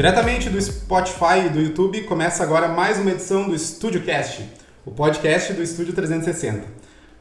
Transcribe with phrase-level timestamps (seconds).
[0.00, 4.48] Diretamente do Spotify e do YouTube, começa agora mais uma edição do Estúdio Cast,
[4.86, 6.64] o podcast do Estúdio 360.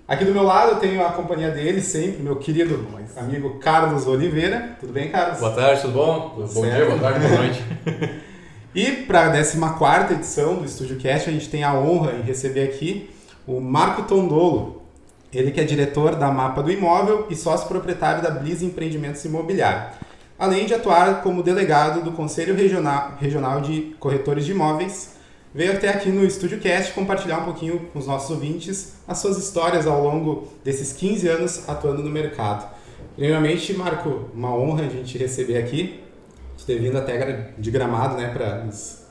[0.07, 2.87] Aqui do meu lado eu tenho a companhia dele sempre, meu querido
[3.17, 4.77] amigo Carlos Oliveira.
[4.79, 5.39] Tudo bem, Carlos?
[5.39, 6.35] Boa tarde, tudo bom?
[6.37, 6.73] Bom certo.
[6.73, 7.63] dia, boa tarde, boa noite.
[8.73, 12.63] e para a 14 edição do Estúdio Cast, a gente tem a honra em receber
[12.63, 13.09] aqui
[13.45, 14.83] o Marco Tondolo.
[15.33, 20.07] Ele que é diretor da Mapa do Imóvel e sócio proprietário da Bliss Empreendimentos Imobiliário
[20.39, 25.15] além de atuar como delegado do Conselho Regional, Regional de Corretores de Imóveis,
[25.53, 29.37] veio até aqui no Estúdio Cast compartilhar um pouquinho com os nossos ouvintes as suas
[29.37, 32.69] histórias ao longo desses 15 anos atuando no mercado.
[33.15, 35.99] Primeiramente, Marco, uma honra a gente receber aqui,
[36.55, 38.65] de ter vindo até de Gramado, né, para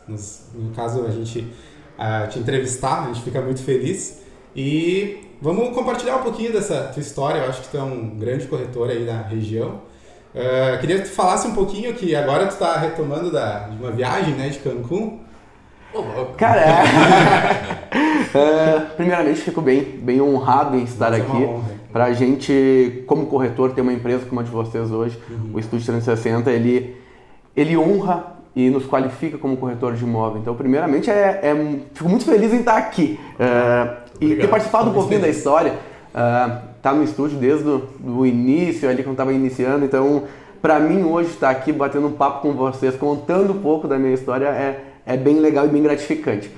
[0.08, 4.22] no caso a gente uh, te entrevistar, a gente fica muito feliz.
[4.56, 8.47] E vamos compartilhar um pouquinho dessa tua história, eu acho que tu é um grande
[8.47, 9.83] corretor aí da região.
[10.34, 13.91] Uh, queria que tu falasse um pouquinho que agora tu está retomando da, de uma
[13.91, 15.20] viagem né, de Cancún.
[16.36, 16.83] Cara, é...
[18.97, 21.48] primeiramente fico bem, bem honrado em estar Nossa, é aqui.
[21.91, 25.52] Para a gente, como corretor, ter uma empresa como a de vocês hoje, uhum.
[25.55, 26.95] o Estúdio 360, ele,
[27.56, 30.42] ele honra e nos qualifica como corretor de imóvel.
[30.42, 31.55] Então, primeiramente, é, é
[31.95, 35.72] fico muito feliz em estar aqui uh, e ter participado um pouquinho da história.
[36.14, 39.84] Uh, tá no estúdio desde o início, ali quando estava iniciando.
[39.84, 40.25] Então,
[40.61, 44.14] para mim hoje estar aqui batendo um papo com vocês, contando um pouco da minha
[44.14, 46.50] história é, é bem legal e bem gratificante.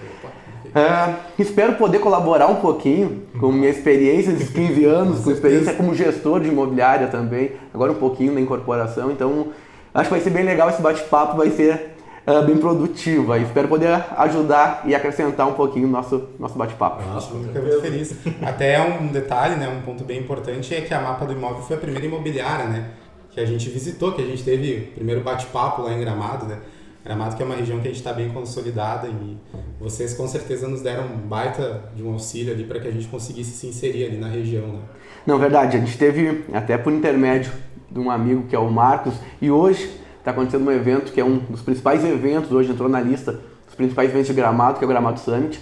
[0.75, 5.95] É, espero poder colaborar um pouquinho com minha experiência de 15 anos, com experiência como
[5.95, 9.11] gestor de imobiliária também, agora um pouquinho na incorporação.
[9.11, 9.49] Então,
[9.93, 13.39] acho que vai ser bem legal esse bate-papo, vai ser uh, bem produtiva.
[13.39, 17.03] E espero poder ajudar e acrescentar um pouquinho no nosso, nosso bate-papo.
[17.03, 18.15] Nossa, muito feliz.
[18.43, 21.77] Até um detalhe, né, um ponto bem importante é que a Mapa do Imóvel foi
[21.77, 22.91] a primeira imobiliária, né?
[23.31, 26.59] Que a gente visitou, que a gente teve o primeiro bate-papo lá em Gramado, né?
[27.05, 29.37] Gramado que é uma região que a gente está bem consolidada e
[29.81, 33.07] vocês com certeza nos deram um baita de um auxílio ali para que a gente
[33.09, 34.81] conseguisse se inserir ali na região, né?
[35.27, 35.77] Não, verdade.
[35.77, 37.53] A gente teve até por intermédio
[37.91, 41.25] de um amigo que é o Marcos e hoje está acontecendo um evento que é
[41.25, 44.87] um dos principais eventos, hoje entrou na lista dos principais eventos de Gramado, que é
[44.87, 45.59] o Gramado Summit.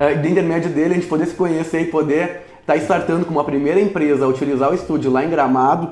[0.00, 3.24] Uh, e de intermédio dele, a gente poder se conhecer e poder estar tá startando
[3.24, 5.90] como a primeira empresa a utilizar o estúdio lá em Gramado,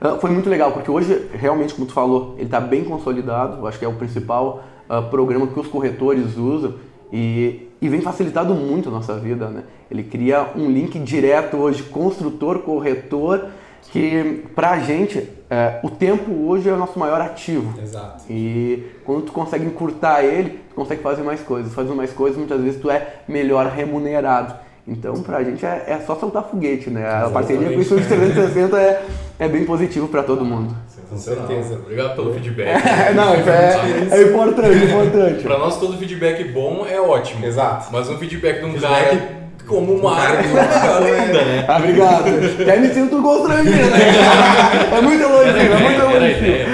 [0.00, 3.78] uh, foi muito legal, porque hoje, realmente, como tu falou, ele está bem consolidado, acho
[3.78, 6.74] que é o principal uh, programa que os corretores usam
[7.12, 9.48] e, e vem facilitado muito a nossa vida.
[9.48, 9.64] Né?
[9.90, 13.46] Ele cria um link direto hoje, construtor-corretor,
[13.90, 17.78] que para a gente é, o tempo hoje é o nosso maior ativo.
[17.80, 18.24] Exato.
[18.30, 21.72] E quando tu consegue encurtar ele, tu consegue fazer mais coisas.
[21.72, 24.54] Fazendo mais coisas, muitas vezes tu é melhor remunerado.
[24.86, 27.06] Então, pra gente é, é só soltar foguete, né?
[27.06, 29.04] A parceria com o Estúdio 360 é,
[29.38, 30.74] é bem positivo para todo mundo.
[31.10, 31.74] Com certeza.
[31.74, 32.86] Obrigado pelo feedback.
[32.86, 35.42] É, não, isso é, é importante, importante.
[35.42, 37.44] para nós, todo feedback bom é ótimo.
[37.44, 37.88] Exato.
[37.90, 39.18] Mas um feedback de um feedback...
[39.18, 41.64] cara como uma melhor ainda, né?
[41.68, 42.24] Ah, obrigado.
[42.62, 44.96] Até me sinto constrangido, né?
[44.96, 46.66] É muito elogio, é muito elogio.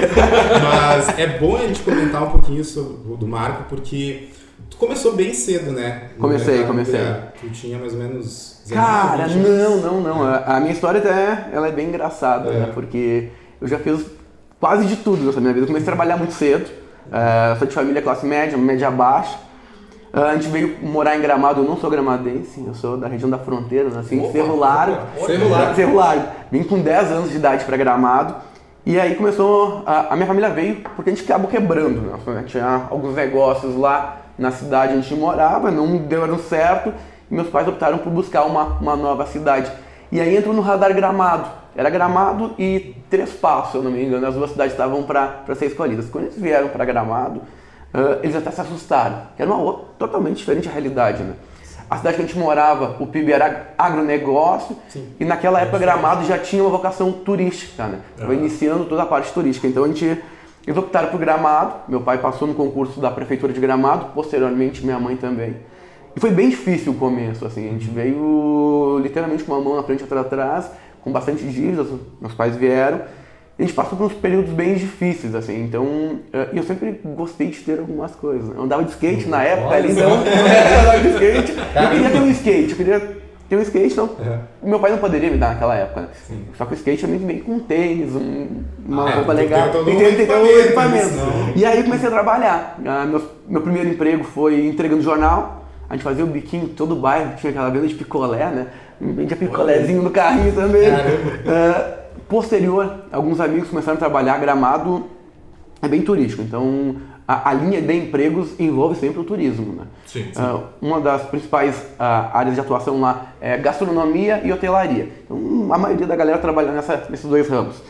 [0.62, 4.28] Mas é bom a gente comentar um pouquinho sobre o do Marco, porque
[4.70, 6.10] tu começou bem cedo, né?
[6.18, 7.00] Comecei, comecei.
[7.40, 8.62] Tu tinha mais ou menos...
[8.70, 10.24] Cara, não, não, não.
[10.24, 12.60] A minha história até ela é bem engraçada, é.
[12.60, 12.70] né?
[12.72, 13.28] Porque
[13.60, 14.06] eu já fiz
[14.58, 15.64] quase de tudo nessa minha vida.
[15.64, 16.64] Eu comecei a trabalhar muito cedo.
[17.06, 19.36] Uh, sou de família classe média, média baixa.
[20.14, 23.28] Uh, a gente veio morar em Gramado, eu não sou gramadense, eu sou da região
[23.28, 24.96] da fronteira, nasci em Cerro Largo.
[25.26, 25.74] Cerro Largo.
[25.74, 26.28] Cerro Largo.
[26.52, 28.36] Vim com 10 anos de idade para Gramado.
[28.86, 32.00] E aí começou, a, a, minha família veio porque a gente acabou quebrando.
[32.00, 32.44] Né?
[32.46, 36.94] Tinha alguns negócios lá na cidade onde a gente morava, não deram certo.
[37.28, 39.72] E meus pais optaram por buscar uma, uma nova cidade.
[40.12, 41.48] E aí entrou no radar Gramado.
[41.74, 44.24] Era Gramado e Três Passos, se eu não me engano.
[44.24, 46.08] As duas cidades estavam para ser escolhidas.
[46.08, 47.40] Quando eles vieram para Gramado,
[47.94, 49.22] uh, eles até se assustaram.
[49.38, 51.34] Era uma outra, totalmente diferente a realidade, né?
[51.88, 55.06] A cidade que a gente morava, o PIB era agronegócio Sim.
[55.20, 58.00] e naquela época Gramado já tinha uma vocação turística, né?
[58.14, 58.38] Estava uhum.
[58.38, 59.68] iniciando toda a parte turística.
[59.68, 60.04] Então a gente,
[60.66, 61.74] eles optaram por Gramado.
[61.86, 65.56] Meu pai passou no concurso da prefeitura de Gramado, posteriormente minha mãe também.
[66.16, 67.68] E foi bem difícil o começo, assim.
[67.68, 70.70] A gente veio literalmente com uma mão na frente e outra atrás,
[71.02, 71.88] com bastante dívidas.
[72.20, 73.02] Meus pais vieram
[73.56, 77.58] a gente passou por uns períodos bem difíceis, assim, então eh, eu sempre gostei de
[77.60, 78.50] ter algumas coisas.
[78.52, 81.52] Eu andava de skate na época ali, então eu andava de skate.
[81.52, 83.16] Eu queria ter um skate, eu queria
[83.48, 84.70] ter um skate, então uhum.
[84.70, 86.00] meu pai não poderia me dar naquela época.
[86.00, 86.08] Né?
[86.58, 90.26] Só que o skate também vem com tênis, um, uma ah, roupa legal, tem que
[90.26, 91.14] ter um equipamento.
[91.54, 92.80] E aí eu comecei a trabalhar.
[92.80, 95.64] Uh, meu, meu primeiro emprego foi entregando jornal.
[95.88, 98.66] A gente fazia o biquinho todo o bairro, tinha aquela venda de picolé, né?
[99.00, 100.90] Vendia picolézinho no carrinho também.
[100.90, 102.00] Caramba.
[102.00, 102.03] Uh,
[102.34, 105.04] Posterior, alguns amigos começaram a trabalhar gramado.
[105.80, 106.42] é bem turístico.
[106.42, 106.96] Então,
[107.28, 109.72] a, a linha de empregos envolve sempre o turismo.
[109.72, 109.84] Né?
[110.04, 110.32] Sim, sim.
[110.36, 115.10] Ah, uma das principais ah, áreas de atuação lá é gastronomia e hotelaria.
[115.24, 117.80] Então, a maioria da galera trabalha nessa, nesses dois ramos.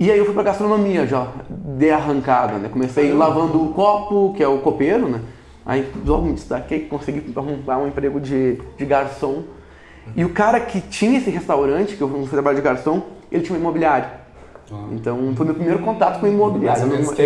[0.00, 2.68] E aí eu fui para gastronomia já, de arrancada, né?
[2.68, 5.20] Comecei lavando o copo, que é o copeiro, né?
[5.64, 9.44] Aí logo me destaquei, consegui arrumar um emprego de, de garçom.
[10.16, 13.56] E o cara que tinha esse restaurante, que eu fui trabalhar de garçom, ele tinha
[13.56, 14.08] um imobiliário.
[14.92, 16.80] Então foi meu primeiro contato com o imobiliário.
[16.80, 17.22] Mais ou menos que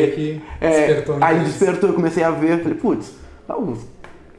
[0.61, 3.14] É, despertou aí despertou, eu comecei a ver, falei, putz,
[3.49, 3.87] ah, os,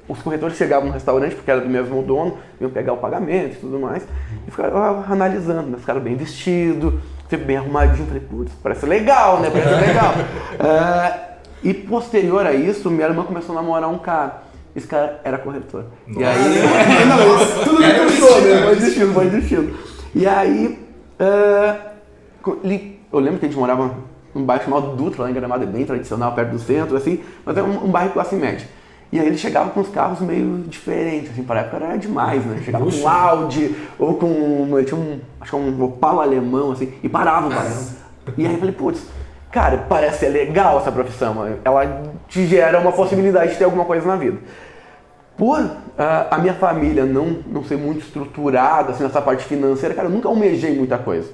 [0.07, 3.60] os corretores chegavam no restaurante, porque era do mesmo dono, iam pegar o pagamento e
[3.60, 4.06] tudo mais,
[4.48, 5.78] e ficaram analisando, né?
[5.78, 6.95] Ficaram bem vestidos,
[7.30, 9.50] sempre bem arrumadinho, falei, putz, parece legal, né?
[9.50, 10.13] Parece legal.
[10.60, 11.28] É,
[11.63, 14.47] e posterior a isso, minha irmã começou a namorar um cara.
[14.77, 15.85] Esse cara era corretor.
[16.07, 16.38] E aí.
[17.07, 18.62] não, tudo me puxou, né?
[18.63, 19.74] Foi destino, foi destino.
[20.13, 20.79] E aí.
[21.19, 21.75] é,
[22.63, 23.89] ele- eu lembro que a gente morava
[24.35, 27.57] num bairro chamado Dutra, lá em Gramado, é bem tradicional, perto do centro, assim, mas
[27.57, 28.68] é um, um bairro classe média.
[29.12, 32.45] E aí ele chegava com uns carros meio diferentes, assim, para a época era demais,
[32.45, 32.59] né?
[32.63, 34.83] Chegava com um Audi, ou com.
[34.85, 35.19] Tinha um.
[35.41, 37.83] Acho que um Opala alemão, assim, e parava o barão.
[38.38, 39.01] E aí eu falei, putz,
[39.50, 44.06] cara, parece ser legal essa profissão, ela te gera uma possibilidade de ter alguma coisa
[44.06, 44.38] na vida.
[45.38, 45.60] Por
[45.98, 50.12] ah, a minha família não, não ser muito estruturada assim, nessa parte financeira, cara, eu
[50.12, 51.30] nunca almejei muita coisa.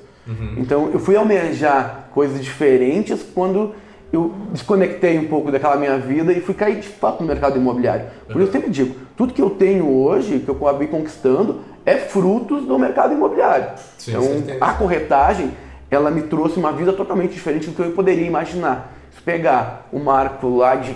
[0.57, 3.73] Então eu fui almejar coisas diferentes quando
[4.11, 8.05] eu desconectei um pouco daquela minha vida e fui cair de fato no mercado imobiliário.
[8.27, 11.97] Por isso eu sempre digo, tudo que eu tenho hoje, que eu acabei conquistando, é
[11.97, 13.71] frutos do mercado imobiliário.
[13.97, 14.57] Sim, então certeza.
[14.61, 15.51] a corretagem,
[15.89, 18.93] ela me trouxe uma vida totalmente diferente do que eu poderia imaginar.
[19.15, 20.95] Se pegar o marco lá de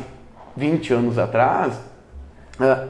[0.56, 1.74] 20 anos atrás,
[2.60, 2.88] ah,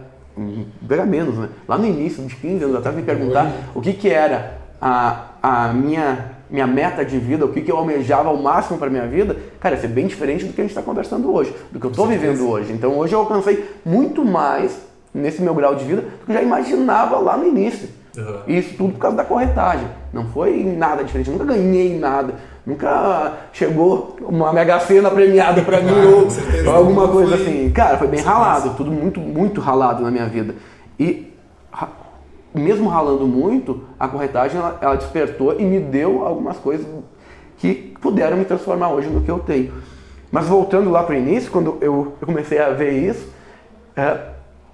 [0.87, 1.49] pega menos, né?
[1.67, 5.73] Lá no início, de 15 anos atrás, me perguntar o que, que era a, a
[5.73, 9.35] minha, minha meta de vida, o que, que eu almejava ao máximo para minha vida,
[9.59, 11.91] cara, ia ser bem diferente do que a gente está conversando hoje, do que eu
[11.91, 12.71] estou vivendo hoje.
[12.71, 14.79] Então hoje eu alcancei muito mais
[15.13, 17.89] nesse meu grau de vida do que eu já imaginava lá no início.
[18.15, 18.39] Uhum.
[18.47, 19.87] Isso tudo por causa da corretagem.
[20.11, 22.33] Não foi nada diferente, eu nunca ganhei nada.
[22.67, 26.69] Nunca chegou uma mega cena premiada pra mim Claro, ou certeza.
[26.69, 27.69] alguma coisa foi- assim.
[27.71, 28.41] Cara, foi bem Sequência.
[28.43, 30.53] ralado, tudo muito, muito ralado na minha vida.
[30.99, 31.31] E
[32.53, 36.85] mesmo ralando muito, a corretagem ela, ela despertou e me deu algumas coisas
[37.57, 39.71] que puderam me transformar hoje no que eu tenho.
[40.29, 43.29] Mas voltando lá para o início, quando eu, eu comecei a ver isso,
[43.95, 44.17] é,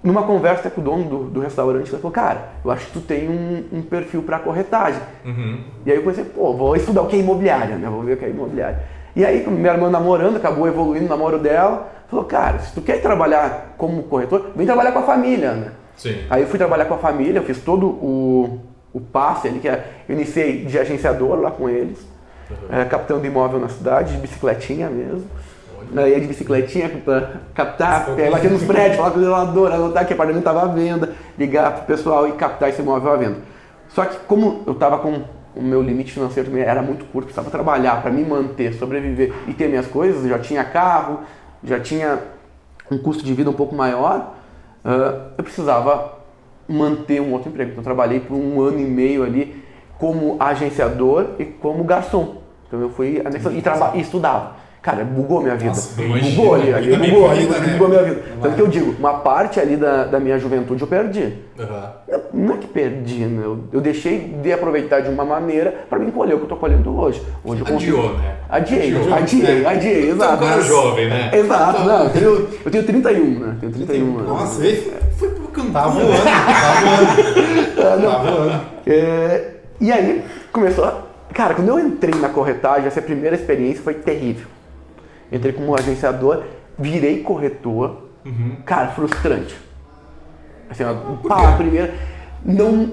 [0.04, 3.00] numa conversa com o dono do, do restaurante, ele falou, cara, eu acho que tu
[3.00, 5.00] tem um, um perfil para corretagem.
[5.24, 5.60] Uhum.
[5.86, 7.88] E aí eu pensei, pô, vou estudar o que é imobiliária, né?
[7.88, 8.82] Vou ver o que é imobiliária.
[9.16, 13.00] E aí, minha irmã namorando, acabou evoluindo o namoro dela, falou, cara, se tu quer
[13.00, 15.72] trabalhar como corretor, vem trabalhar com a família, né?
[15.96, 16.18] Sim.
[16.28, 18.60] Aí eu fui trabalhar com a família, eu fiz todo o,
[18.92, 22.06] o passe ali, que é, eu iniciei de agenciador lá com eles,
[22.68, 25.24] é, capitão de imóvel na cidade, de bicicletinha mesmo.
[25.94, 30.14] Ia de bicicletinha pra captar, bater nos prédios, falar com o zelador, anotar que o
[30.14, 33.36] apartamento estava à venda, ligar pro pessoal e captar esse imóvel à venda.
[33.88, 35.22] Só que como eu estava com
[35.54, 39.54] o meu limite financeiro também era muito curto, precisava trabalhar para me manter, sobreviver e
[39.54, 41.20] ter minhas coisas, já tinha carro,
[41.62, 42.18] já tinha
[42.90, 44.34] um custo de vida um pouco maior,
[44.84, 46.18] ah, eu precisava
[46.68, 47.70] manter um outro emprego.
[47.70, 49.62] Então eu trabalhei por um ano e meio ali
[49.98, 52.38] como agenciador e como garçom.
[52.66, 54.56] Então eu fui e, e estudava.
[54.84, 55.68] Cara, bugou minha vida.
[55.68, 57.58] Nossa, bugou imagina, ali, ali bem bugou, ali, né?
[57.72, 58.22] bugou minha vida.
[58.42, 61.38] Tanto que eu digo, uma parte ali da, da minha juventude eu perdi.
[61.58, 62.18] Uhum.
[62.34, 63.40] Não é que perdi, né?
[63.46, 66.56] Eu, eu deixei de aproveitar de uma maneira para me colher o que eu tô
[66.56, 67.22] colhendo hoje.
[67.42, 68.34] Hoje eu consigo- Adiou, né?
[68.50, 69.14] Adiei, Adiou.
[69.14, 69.66] adiei, É.
[69.66, 70.44] adiei, exato.
[70.44, 71.30] um cara jovem, né?
[71.32, 73.56] Exato, não, eu tenho, eu tenho 31, né?
[73.60, 74.28] Tenho 31 anos.
[74.28, 75.72] Nossa, ele foi pro canto.
[75.72, 78.02] Tá voando, tá voando.
[78.02, 78.60] Tá voando.
[78.86, 79.50] É,
[79.80, 80.22] e aí
[80.52, 80.92] começou.
[81.32, 84.46] Cara, quando eu entrei na corretagem, essa primeira experiência foi terrível.
[85.34, 86.44] Entrei como agenciador,
[86.78, 88.04] virei corretor.
[88.64, 89.54] Cara, frustrante.
[90.70, 90.84] Assim,
[91.28, 91.92] pá, a primeira.
[92.44, 92.92] Não,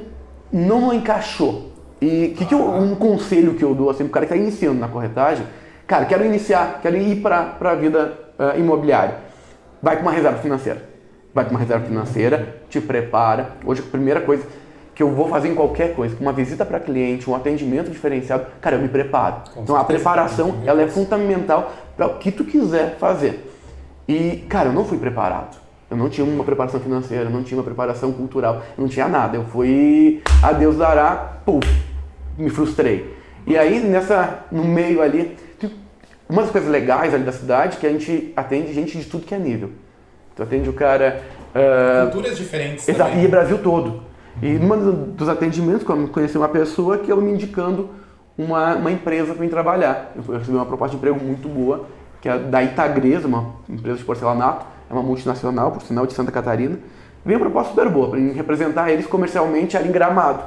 [0.52, 1.72] não encaixou.
[2.02, 4.80] E que que eu- um conselho que eu dou assim, pro cara que está iniciando
[4.80, 5.46] na corretagem,
[5.86, 9.18] cara, quero iniciar, quero ir para a vida ah, imobiliária.
[9.82, 10.84] Vai com uma reserva financeira.
[11.34, 13.52] Vai com uma reserva financeira, te prepara.
[13.64, 14.44] Hoje a primeira coisa
[14.94, 18.76] que eu vou fazer em qualquer coisa, uma visita para cliente, um atendimento diferenciado, cara,
[18.76, 19.38] eu me preparo.
[19.54, 20.00] Com então a certeza.
[20.00, 23.50] preparação, ela é fundamental para o que tu quiser fazer.
[24.08, 25.58] E, cara, eu não fui preparado.
[25.90, 29.08] Eu não tinha uma preparação financeira, eu não tinha uma preparação cultural, eu não tinha
[29.08, 29.36] nada.
[29.36, 31.68] Eu fui a Deus dará, puf,
[32.38, 33.14] me frustrei.
[33.46, 35.38] E aí, nessa, no meio ali,
[36.30, 39.26] uma das coisas legais ali da cidade é que a gente atende gente de tudo
[39.26, 39.72] que é nível.
[40.34, 41.22] Tu atende o cara.
[41.54, 44.11] ah, Culturas diferentes Exato, e Brasil todo.
[44.42, 47.90] E num dos atendimentos, quando eu conheci uma pessoa que ela me indicando
[48.38, 50.14] uma, uma empresa para mim trabalhar.
[50.16, 51.86] Eu recebi uma proposta de emprego muito boa
[52.22, 56.32] que é da Itagresa, uma empresa de porcelanato, é uma multinacional, por sinal, de Santa
[56.32, 56.78] Catarina.
[57.26, 60.44] Veio uma proposta super boa para representar eles comercialmente ali em Gramado.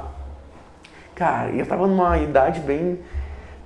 [1.13, 2.99] Cara, eu estava numa idade bem.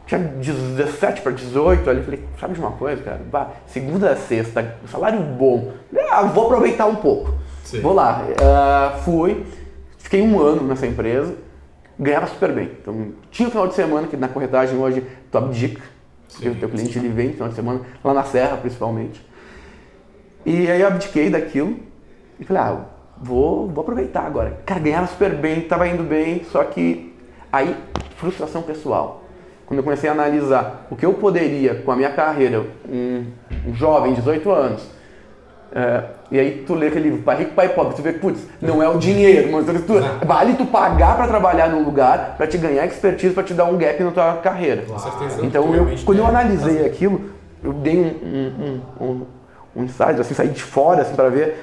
[0.07, 2.01] Tinha 17 para 18 ali.
[2.01, 3.21] Falei, sabe de uma coisa, cara?
[3.31, 5.71] Bah, segunda a sexta, salário bom.
[6.11, 7.33] Ah, vou aproveitar um pouco.
[7.63, 7.81] Sim.
[7.81, 8.23] Vou lá.
[8.23, 9.45] Uh, fui,
[10.09, 11.35] fiquei um ano nessa empresa,
[11.99, 12.71] ganhava super bem.
[12.81, 15.83] Então, tinha o final de semana, que na corretagem hoje tu abdica,
[16.33, 19.23] porque o teu cliente ele vem no final de semana, lá na Serra principalmente.
[20.43, 21.77] E aí eu abdiquei daquilo
[22.39, 22.85] e falei, ah,
[23.21, 24.59] vou, vou aproveitar agora.
[24.65, 27.13] Cara, ganhava super bem, estava indo bem, só que
[27.51, 27.75] aí,
[28.15, 29.25] frustração pessoal.
[29.67, 33.25] Quando eu comecei a analisar o que eu poderia com a minha carreira, um,
[33.67, 34.89] um jovem, 18 anos,
[35.71, 38.41] é, e aí tu lê aquele livro, Pai Rico, Pai Pobre, tu vê que, putz,
[38.61, 39.93] não é o dinheiro, mas tu,
[40.25, 43.77] vale tu pagar para trabalhar num lugar, para te ganhar expertise, para te dar um
[43.77, 44.83] gap na tua carreira.
[44.83, 45.45] Com certeza.
[45.45, 47.31] Então, eu, quando eu analisei aquilo,
[47.63, 49.25] eu dei um, um, um,
[49.75, 51.55] um insight, assim, saí de fora, assim, para ver,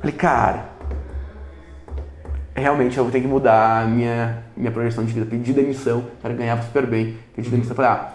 [0.00, 0.64] falei, cara,
[2.54, 5.26] realmente eu vou ter que mudar a minha, minha projeção de vida.
[5.28, 7.16] Pedi demissão, cara, ganhava super bem.
[7.34, 8.08] Pedi demissão, falei, ah,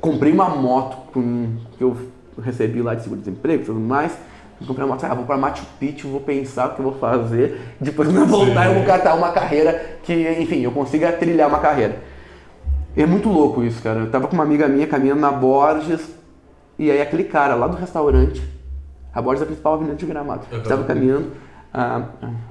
[0.00, 1.96] comprei uma moto com, que eu
[2.40, 4.16] recebi lá de seguro-desemprego e tudo mais,
[4.66, 7.60] comprei uma moto, ah, vou para Machu Picchu, vou pensar o que eu vou fazer,
[7.80, 11.60] depois quando eu voltar eu vou catar uma carreira que, enfim, eu consiga trilhar uma
[11.60, 11.98] carreira.
[12.96, 14.00] é muito louco isso, cara.
[14.00, 16.12] Eu tava com uma amiga minha caminhando na Borges,
[16.78, 18.42] e aí aquele cara lá do restaurante,
[19.14, 20.58] a Borges é a principal avenida de Gramado, uhum.
[20.58, 21.32] estava caminhando,
[21.72, 22.02] a,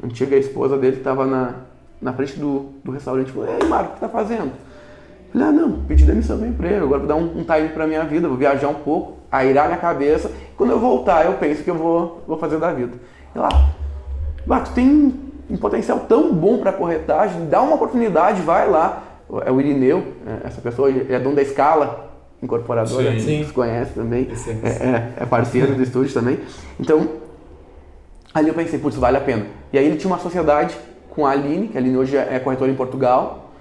[0.04, 1.56] antiga esposa dele estava na,
[2.02, 4.52] na frente do, do restaurante, falou, ei Marco, o que tá fazendo?
[5.34, 8.04] Falei, ah não, pedi demissão do emprego, agora vou dar um, um time pra minha
[8.06, 10.31] vida, vou viajar um pouco, airar minha cabeça.
[10.55, 12.93] Quando eu voltar, eu penso que eu vou, vou fazer da vida.
[13.36, 13.50] E lá,
[14.50, 15.13] ah, tu tem
[15.50, 19.03] um potencial tão bom para corretagem, dá uma oportunidade, vai lá.
[19.46, 23.43] É o Irineu, é, essa pessoa é dono da Escala, incorporadora, sim, sim.
[23.43, 24.29] você conhece também,
[24.63, 26.39] é, é, é, parceiro do estúdio também.
[26.79, 27.10] Então,
[28.34, 29.48] ali eu pensei, putz, vale a pena.
[29.74, 30.77] E aí ele tinha uma sociedade
[31.10, 33.51] com a Aline, que a Aline hoje é corretora em Portugal.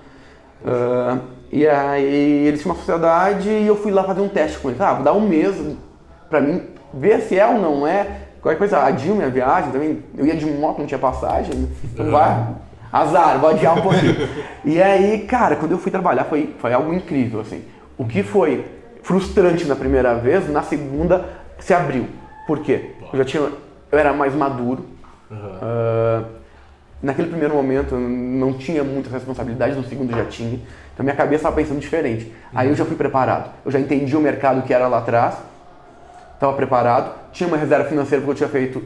[0.62, 1.20] Uh,
[1.56, 4.78] e aí eles tinham uma sociedade e eu fui lá fazer um teste com eles.
[4.78, 5.56] Ah, vou dar um mês
[6.28, 6.60] pra mim
[6.92, 8.06] ver se é ou não é.
[8.42, 10.02] Qualquer coisa, adio minha viagem também.
[10.18, 11.66] Eu ia de moto, não tinha passagem.
[11.82, 12.46] Então vai,
[12.92, 14.16] azar, vou adiar um pouquinho.
[14.66, 17.64] e aí, cara, quando eu fui trabalhar foi, foi algo incrível, assim.
[17.96, 18.66] O que foi
[19.02, 21.24] frustrante na primeira vez, na segunda
[21.58, 22.04] se abriu.
[22.46, 22.90] Por quê?
[23.10, 23.42] Eu já tinha,
[23.90, 24.84] eu era mais maduro.
[25.30, 25.38] Uhum.
[25.38, 26.26] Uh,
[27.02, 30.60] naquele primeiro momento eu não tinha muita responsabilidade, no segundo já tinha.
[30.96, 32.32] Então minha cabeça estava pensando diferente.
[32.54, 33.50] Aí eu já fui preparado.
[33.66, 35.36] Eu já entendi o mercado que era lá atrás.
[36.32, 37.12] Estava preparado.
[37.32, 38.82] Tinha uma reserva financeira porque eu tinha feito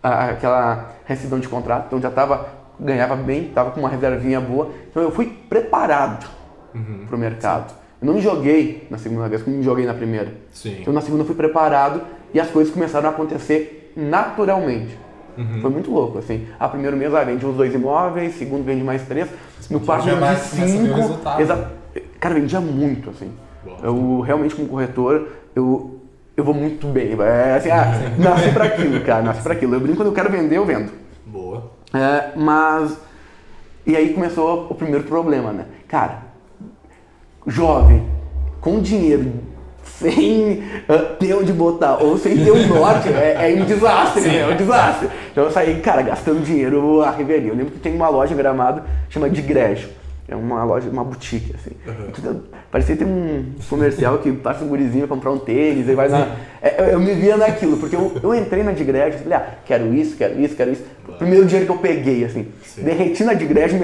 [0.00, 1.86] aquela rescisão de contrato.
[1.86, 2.46] Então já estava
[2.78, 4.70] ganhava bem, estava com uma reservinha boa.
[4.88, 6.24] Então eu fui preparado
[6.72, 7.04] uhum.
[7.08, 7.70] para o mercado.
[7.70, 7.76] Sim.
[8.00, 10.32] Eu não me joguei na segunda vez como me joguei na primeira.
[10.52, 10.76] Sim.
[10.82, 12.00] Então na segunda eu fui preparado
[12.32, 14.96] e as coisas começaram a acontecer naturalmente.
[15.38, 15.60] Uhum.
[15.60, 16.46] Foi muito louco, assim.
[16.58, 19.28] A primeiro mês ah, vende uns dois imóveis, segundo vende mais três.
[19.70, 21.40] No quarto vendi cinco.
[21.40, 21.70] Exa...
[22.18, 23.30] Cara, vendia muito, assim.
[23.64, 23.78] Boa.
[23.82, 26.00] Eu realmente como corretor, eu,
[26.36, 27.16] eu vou muito bem.
[27.20, 27.86] É assim, ah,
[28.18, 29.74] nasci pra aquilo, cara, nasci pra aquilo.
[29.74, 30.90] Eu brinco quando eu quero vender, eu vendo.
[31.24, 31.70] Boa.
[31.94, 32.98] É, mas.
[33.86, 35.64] E aí começou o primeiro problema, né?
[35.86, 36.24] Cara,
[37.46, 38.06] jovem,
[38.60, 39.32] com dinheiro
[40.00, 44.38] sem uh, ter onde botar ou sem ter um norte, é, é um desastre, né?
[44.38, 45.08] É um desastre.
[45.32, 47.50] Então eu saí, cara, gastando dinheiro a revelia.
[47.50, 49.88] Eu lembro que tem uma loja gramado chama de Grégio.
[50.30, 51.70] É uma loja, uma boutique, assim.
[51.86, 52.42] Uhum.
[52.70, 56.36] Parecia ter um comercial que passa um gurizinho comprar um tênis, e vai na.
[56.60, 60.16] É, eu me via naquilo, porque eu, eu entrei na Digreg falei, ah, quero isso,
[60.18, 60.84] quero isso, quero isso.
[61.18, 62.82] Primeiro dinheiro que eu peguei, assim, Sim.
[62.82, 63.74] derreti na Digreg,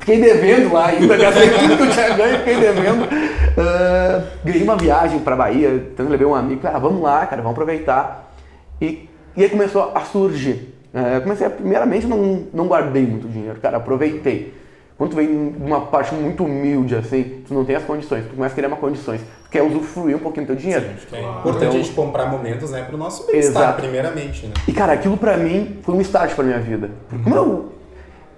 [0.00, 3.04] fiquei devendo lá ainda, gastei tudo que eu tinha ganho, fiquei devendo.
[3.04, 7.52] Uh, ganhei uma viagem pra Bahia, então levei um amigo, ah, vamos lá, cara, vamos
[7.52, 8.34] aproveitar.
[8.80, 10.74] E, e aí começou a surgir.
[10.92, 14.52] Uh, comecei a, primeiramente, não, não guardei muito dinheiro, cara, aproveitei.
[15.02, 18.52] Quando tu vem numa parte muito humilde, assim, tu não tem as condições, tu começa
[18.52, 20.84] a criar uma condições, tu quer usufruir um pouquinho do teu dinheiro.
[21.10, 24.52] Sim, é importante então, a gente comprar momentos, né, pro nosso bem-estar, primeiramente, né?
[24.68, 26.88] E cara, aquilo pra mim foi um start pra minha vida.
[27.08, 27.72] Porque como eu,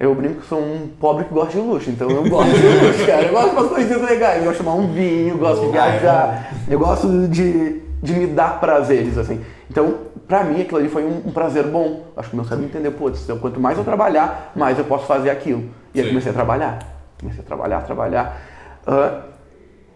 [0.01, 3.07] eu brinco que sou um pobre que gosta de luxo, então eu gosto de luxo,
[3.07, 3.27] cara.
[3.27, 6.51] Eu gosto de umas coisinhas legais, eu gosto de tomar um vinho, gosto de viajar,
[6.67, 9.43] eu gosto de, de me dar prazeres, assim.
[9.71, 9.95] Então,
[10.29, 12.05] pra mim, aquilo ali foi um, um prazer bom.
[12.15, 15.71] Acho que meu cérebro entendeu, putz, quanto mais eu trabalhar, mais eu posso fazer aquilo.
[15.95, 16.79] E aí comecei a trabalhar.
[17.19, 18.37] Comecei a trabalhar, trabalhar.
[18.87, 19.23] Uh,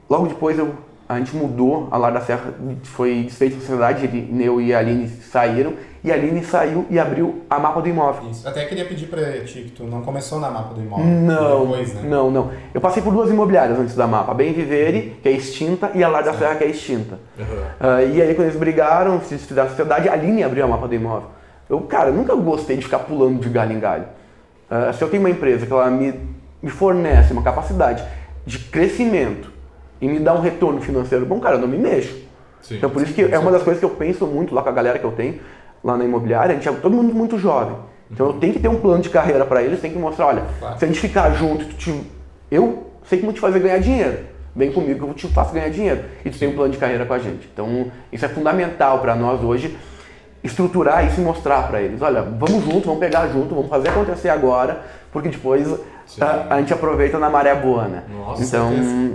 [0.08, 0.74] logo depois eu
[1.08, 2.52] a gente mudou, a Lar da Serra
[2.84, 6.98] foi desfeita a sociedade, ele, eu e a Aline saíram, e a Aline saiu e
[6.98, 8.30] abriu a mapa do imóvel.
[8.30, 8.46] Isso.
[8.46, 11.04] Até queria pedir pra ti que tu não começou na mapa do imóvel.
[11.04, 12.02] Não, Depois, né?
[12.08, 12.50] não, não.
[12.72, 16.04] Eu passei por duas imobiliárias antes da mapa, a Bem Vivere, que é extinta, e
[16.04, 17.18] a Lar da Serra, que é extinta.
[17.80, 20.86] Ah, e aí quando eles brigaram, se desfizeram a sociedade, a Aline abriu a mapa
[20.86, 21.30] do imóvel.
[21.68, 24.04] Eu, cara, nunca gostei de ficar pulando de galho em galho.
[24.70, 26.14] Ah, se eu tenho uma empresa que ela me,
[26.62, 28.04] me fornece uma capacidade
[28.46, 29.52] de crescimento
[30.00, 32.16] e me dá um retorno financeiro bom, cara, eu não me mexo.
[32.62, 32.76] Sim.
[32.76, 34.72] Então por isso que é uma das coisas que eu penso muito lá com a
[34.72, 35.38] galera que eu tenho
[35.82, 37.76] lá na imobiliária, a gente é todo mundo muito jovem.
[38.10, 40.42] Então eu tenho que ter um plano de carreira para eles, tem que mostrar, olha,
[40.58, 40.78] Claro.
[40.78, 42.02] se a gente ficar junto, te-
[42.50, 44.18] eu sei como te fazer ganhar dinheiro.
[44.56, 46.00] Vem comigo que eu te faço ganhar dinheiro.
[46.24, 47.48] E tu tem um plano de carreira com a gente.
[47.52, 49.76] Então isso é fundamental para nós hoje
[50.42, 54.28] estruturar isso e mostrar para eles, olha, vamos junto, vamos pegar junto, vamos fazer acontecer
[54.28, 54.82] agora,
[55.12, 55.68] porque depois
[56.20, 58.04] a, a gente aproveita na maré boa, né?
[58.08, 58.70] Nossa, então,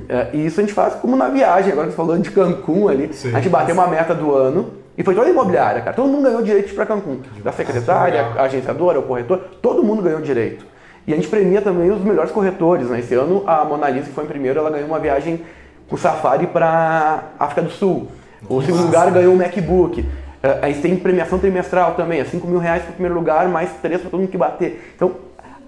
[0.10, 2.90] é, e isso a gente faz como na viagem, agora que você falou de Cancún
[2.90, 3.30] ali, Sim.
[3.34, 5.96] a gente bateu uma meta do ano e foi toda imobiliária, cara.
[5.96, 7.20] Todo mundo ganhou direito pra Cancún.
[7.44, 10.66] Da secretária, a agenciadora, o corretor, todo mundo ganhou direito.
[11.06, 13.00] E a gente premia também os melhores corretores, né?
[13.00, 15.42] Esse ano a Mona Lisa, que foi em primeiro, ela ganhou uma viagem
[15.90, 18.08] com safari para África do Sul.
[18.48, 20.06] O segundo lugar ganhou um MacBook.
[20.42, 23.48] Eh, A gente tem premiação trimestral também, é 5 mil reais para o primeiro lugar,
[23.48, 24.94] mais 3 para todo mundo que bater.
[24.96, 25.12] Então,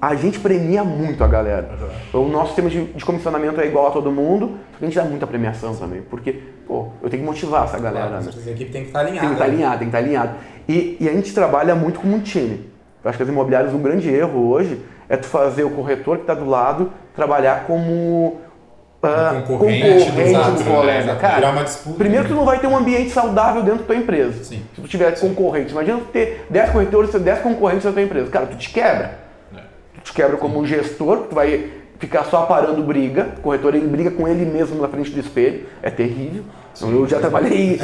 [0.08, 1.70] a gente premia muito a galera.
[2.14, 4.96] O nosso sistema de, de comissionamento é igual a todo mundo, só que a gente
[4.96, 6.34] dá muita premiação também, porque,
[6.68, 8.32] pô, eu tenho que motivar essa galera, Claro, né?
[8.46, 9.20] a equipe tem que estar alinhada.
[9.20, 10.36] Tem que estar alinhado, tem que estar alinhado.
[10.70, 12.70] E, e a gente trabalha muito como um time.
[13.04, 16.24] Eu acho que as imobiliárias, um grande erro hoje é tu fazer o corretor que
[16.24, 18.42] está do lado trabalhar como
[19.02, 20.76] ah, concorrente concorrente do né?
[20.76, 21.16] colega.
[21.16, 21.98] Cara, disputa.
[21.98, 24.44] primeiro que tu não vai ter um ambiente saudável dentro da tua empresa.
[24.44, 24.64] Sim.
[24.76, 25.72] Se tu tiver concorrentes.
[25.72, 28.30] Imagina tu ter 10 corretores e 10 concorrentes na tua empresa.
[28.30, 29.25] Cara, tu te quebra.
[30.06, 33.30] Te quebra como um gestor, tu vai ficar só parando briga.
[33.40, 35.66] O corretor ele briga com ele mesmo na frente do espelho.
[35.82, 36.44] É terrível.
[36.78, 37.80] Então, eu já trabalhei,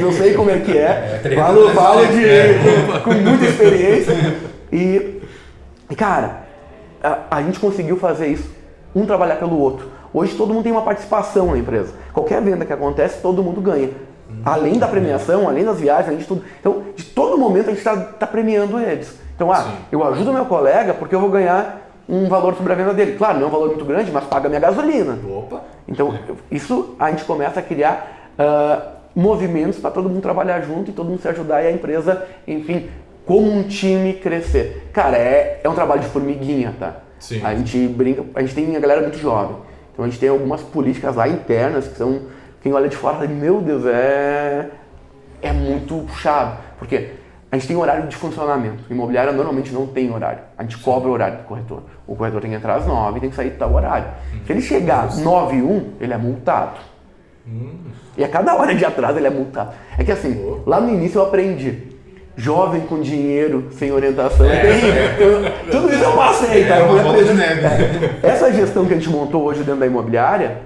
[0.00, 1.18] não sei como é que é.
[1.22, 1.74] treino, falo né?
[1.74, 4.14] falo de, com, com muita experiência.
[4.70, 5.22] E,
[5.96, 6.42] cara,
[7.02, 8.50] a, a gente conseguiu fazer isso,
[8.94, 9.90] um trabalhar pelo outro.
[10.12, 11.94] Hoje todo mundo tem uma participação na empresa.
[12.12, 13.88] Qualquer venda que acontece, todo mundo ganha.
[14.44, 16.44] Além da premiação, além das viagens, além de tudo.
[16.60, 19.18] Então, de todo momento a gente está premiando eles.
[19.38, 19.70] Então, ah, Sim.
[19.92, 23.16] eu ajudo meu colega porque eu vou ganhar um valor sobre a venda dele.
[23.16, 25.16] Claro, não é um valor muito grande, mas paga minha gasolina.
[25.24, 25.62] Opa!
[25.86, 26.12] Então,
[26.50, 31.08] isso a gente começa a criar ah, movimentos para todo mundo trabalhar junto e todo
[31.08, 32.90] mundo se ajudar e a empresa, enfim,
[33.24, 34.90] como um time crescer.
[34.92, 36.96] Cara, é, é um trabalho de formiguinha, tá?
[37.20, 37.40] Sim.
[37.44, 39.54] A gente brinca, a gente tem a galera muito jovem.
[39.92, 42.22] Então a gente tem algumas políticas lá internas que são.
[42.60, 44.68] Quem olha de fora fala, meu Deus, é.
[45.40, 46.58] É muito puxado.
[46.76, 47.10] Porque
[47.50, 48.84] a gente tem horário de funcionamento.
[48.90, 50.40] Imobiliária normalmente não tem horário.
[50.56, 51.82] A gente cobra o horário do corretor.
[52.06, 54.06] O corretor tem que entrar às 9 e tem que sair tal horário.
[54.46, 56.78] Se ele chegar às 9 e 1, ele é multado.
[58.16, 59.70] E a cada hora de atraso ele é multado.
[59.96, 61.96] É que assim, lá no início eu aprendi.
[62.36, 65.16] Jovem com dinheiro, sem orientação, é.
[65.18, 66.76] Eu- tudo isso eu passei, tá?
[66.76, 67.62] É uma Eu bola de neve.
[68.22, 70.58] essa gestão que a gente montou hoje dentro da imobiliária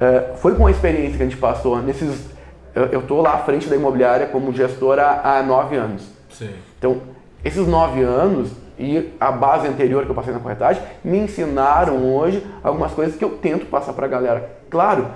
[0.00, 2.28] eh, foi com a experiência que a gente passou nesses.
[2.74, 6.10] Eu, tô lá à frente da imobiliária como gestor há, há nove anos.
[6.46, 6.50] Sim.
[6.78, 6.96] Então,
[7.44, 12.44] esses nove anos e a base anterior que eu passei na corretagem me ensinaram hoje
[12.62, 14.50] algumas coisas que eu tento passar para a galera.
[14.70, 15.06] Claro,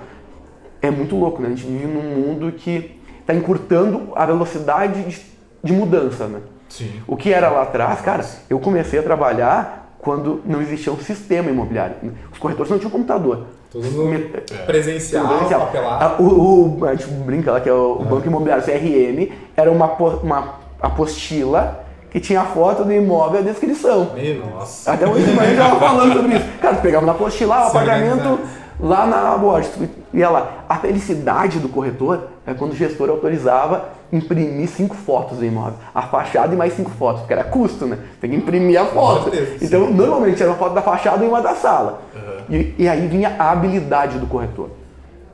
[0.81, 1.47] é muito louco, né?
[1.47, 5.21] A gente vive num mundo que está encurtando a velocidade de,
[5.63, 6.39] de mudança, né?
[6.69, 6.91] Sim.
[7.07, 11.49] O que era lá atrás, cara, eu comecei a trabalhar quando não existia um sistema
[11.49, 11.95] imobiliário.
[12.31, 13.45] Os corretores não tinham computador.
[13.71, 14.19] Tudo no Me-
[14.65, 15.61] presencial, Presencial.
[15.61, 16.23] papelado.
[16.23, 19.91] O, o- a gente brinca lá que é o, o Banco Imobiliário CRM era uma,
[19.93, 24.11] uma apostila que tinha a foto do imóvel e a descrição.
[24.15, 24.87] Meu Deus.
[24.87, 26.45] Até hoje de manhã já tava falando sobre isso.
[26.61, 28.47] Cara, pegava na apostila, o apartamento organizar.
[28.79, 29.71] lá na Borges.
[30.13, 30.51] Ia lá.
[30.69, 35.73] A felicidade do corretor é quando o gestor autorizava imprimir cinco fotos do imóvel.
[35.93, 37.97] A fachada e mais cinco fotos, porque era custo, né?
[38.21, 39.29] Tem que imprimir a foto.
[39.29, 42.01] certeza, Então, normalmente era uma foto da fachada e uma da sala.
[42.49, 44.69] E, e aí vinha a habilidade do corretor.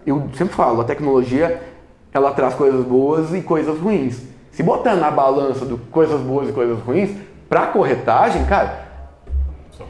[0.05, 1.61] Eu sempre falo, a tecnologia
[2.11, 4.32] ela traz coisas boas e coisas ruins.
[4.53, 7.09] Se botar na balança do coisas boas e coisas ruins,
[7.49, 8.83] para corretagem, cara,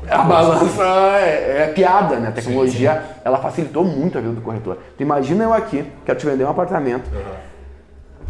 [0.09, 0.83] a balança
[1.19, 2.29] é, é piada, né?
[2.29, 4.77] A tecnologia ela facilitou muito a vida do corretor.
[4.97, 7.35] Tu imagina eu aqui, quero te vender um apartamento, Aham.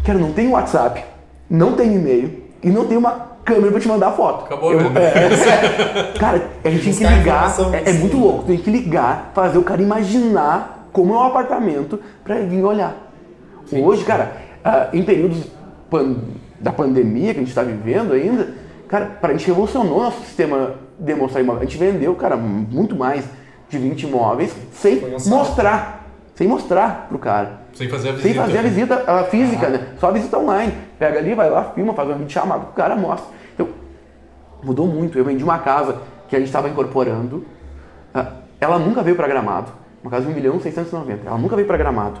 [0.04, 1.04] quero não tem WhatsApp,
[1.48, 4.46] não tem e-mail e não tem uma câmera pra te mandar foto.
[4.46, 5.00] Acabou Eu- venda.
[5.00, 7.98] é, cara, a gente tem que ligar, é, é sim.
[8.00, 12.48] muito louco, tem que ligar, fazer o cara imaginar como é um apartamento pra ele
[12.48, 12.92] vir olhar.
[13.72, 14.32] Hoje, cara,
[14.64, 15.46] ah, em períodos
[15.98, 16.16] pan-
[16.60, 18.54] da pandemia que a gente está vivendo ainda,
[18.88, 21.62] cara, pra gente revolucionou nosso sistema de demonstrar imóvel.
[21.62, 23.24] A gente vendeu, cara, muito mais
[23.68, 26.04] de 20 imóveis sem mostrar.
[26.34, 27.60] sem mostrar pro cara.
[27.74, 28.28] Sem fazer a visita.
[28.28, 29.88] Sem fazer a visita a física, né?
[30.00, 30.72] Só a visita online.
[30.98, 33.26] Pega ali, vai lá, filma, faz um vídeo chamado pro cara, mostra.
[33.54, 33.68] Então,
[34.62, 35.16] mudou muito.
[35.18, 37.44] Eu vendi uma casa que a gente estava incorporando.
[38.12, 38.26] ah,
[38.60, 39.70] Ela nunca veio para Gramado.
[40.02, 41.26] Uma casa de 1 milhão 690.
[41.28, 42.20] Ela nunca veio para Gramado.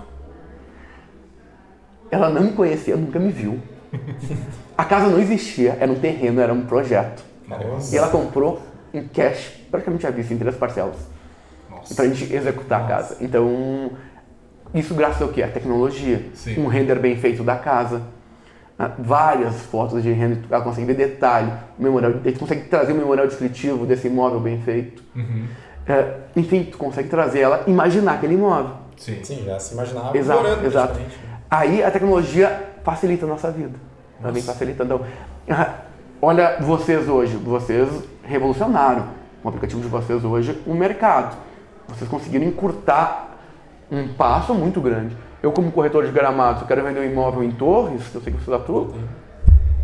[2.14, 3.58] Ela não me conhecia, nunca me viu.
[4.78, 7.24] A casa não existia, era um terreno, era um projeto.
[7.48, 7.92] Nossa.
[7.92, 10.96] E ela comprou em cash, praticamente à vista, em três parcelas.
[11.68, 11.92] Nossa.
[11.92, 13.16] Pra gente executar a casa.
[13.20, 13.90] Então,
[14.72, 15.42] isso graças ao quê?
[15.42, 16.24] A tecnologia.
[16.34, 16.60] Sim.
[16.62, 18.02] Um render bem feito da casa.
[18.78, 22.96] ah, Várias fotos de render, ela consegue ver detalhe, memorial, a gente consegue trazer o
[22.96, 25.02] memorial descritivo desse imóvel bem feito.
[25.16, 25.46] Uhum.
[25.86, 28.70] É, enfim, tu consegue trazer ela, imaginar aquele imóvel.
[28.96, 29.18] Sim.
[29.24, 30.94] Sim, já se imaginava Exato, morando exato.
[31.00, 31.06] né?
[31.50, 33.78] Aí a tecnologia facilita a nossa vida.
[34.22, 34.94] Ela vem facilitando.
[34.94, 35.06] Então,
[35.56, 35.74] ah,
[36.20, 37.88] olha vocês hoje, vocês
[38.22, 39.06] revolucionaram
[39.42, 41.36] o aplicativo de vocês hoje, o mercado.
[41.88, 43.36] Vocês conseguiram encurtar
[43.90, 45.16] um passo muito grande.
[45.42, 48.42] Eu, como corretor de gramados, eu quero vender um imóvel em Torres, eu sei que
[48.42, 48.88] vocês atuam,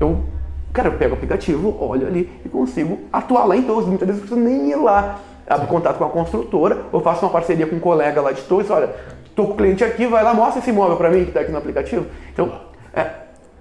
[0.01, 0.25] eu,
[0.73, 3.87] cara, eu pego o aplicativo, olho ali e consigo atuar lá em Torres.
[3.87, 5.19] Muitas vezes eu preciso nem ir lá.
[5.47, 8.71] Abro contato com a construtora, ou faço uma parceria com um colega lá de Torres,
[8.71, 8.95] olha,
[9.41, 11.51] tô com o cliente aqui, vai lá, mostra esse imóvel para mim que está aqui
[11.51, 12.07] no aplicativo.
[12.33, 12.53] Então,
[12.93, 13.07] é,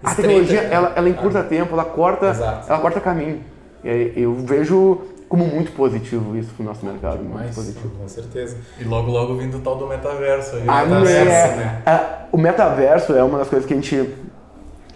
[0.03, 0.69] a tecnologia, né?
[0.71, 2.69] ela, ela encurta tempo, ela corta, Exato.
[2.69, 3.41] ela corta caminho.
[3.83, 7.89] E aí eu vejo como muito positivo isso pro nosso mercado, muito Mas, positivo.
[7.97, 8.57] com certeza.
[8.79, 10.63] E logo, logo vindo o tal do metaverso aí.
[10.67, 11.55] Ah, metaverso, é.
[11.55, 11.81] né?
[11.85, 14.13] Ah, o metaverso é uma das coisas que a gente,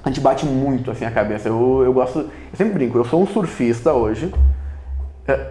[0.03, 1.47] a gente bate muito assim a cabeça.
[1.49, 4.33] Eu, eu gosto, eu sempre brinco, eu sou um surfista hoje.
[5.27, 5.47] É,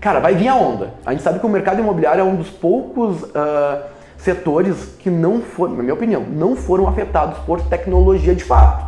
[0.00, 0.94] cara, vai vir a onda.
[1.04, 3.82] A gente sabe que o mercado imobiliário é um dos poucos ah,
[4.26, 8.84] setores que não foram, na minha opinião, não foram afetados por tecnologia de fato.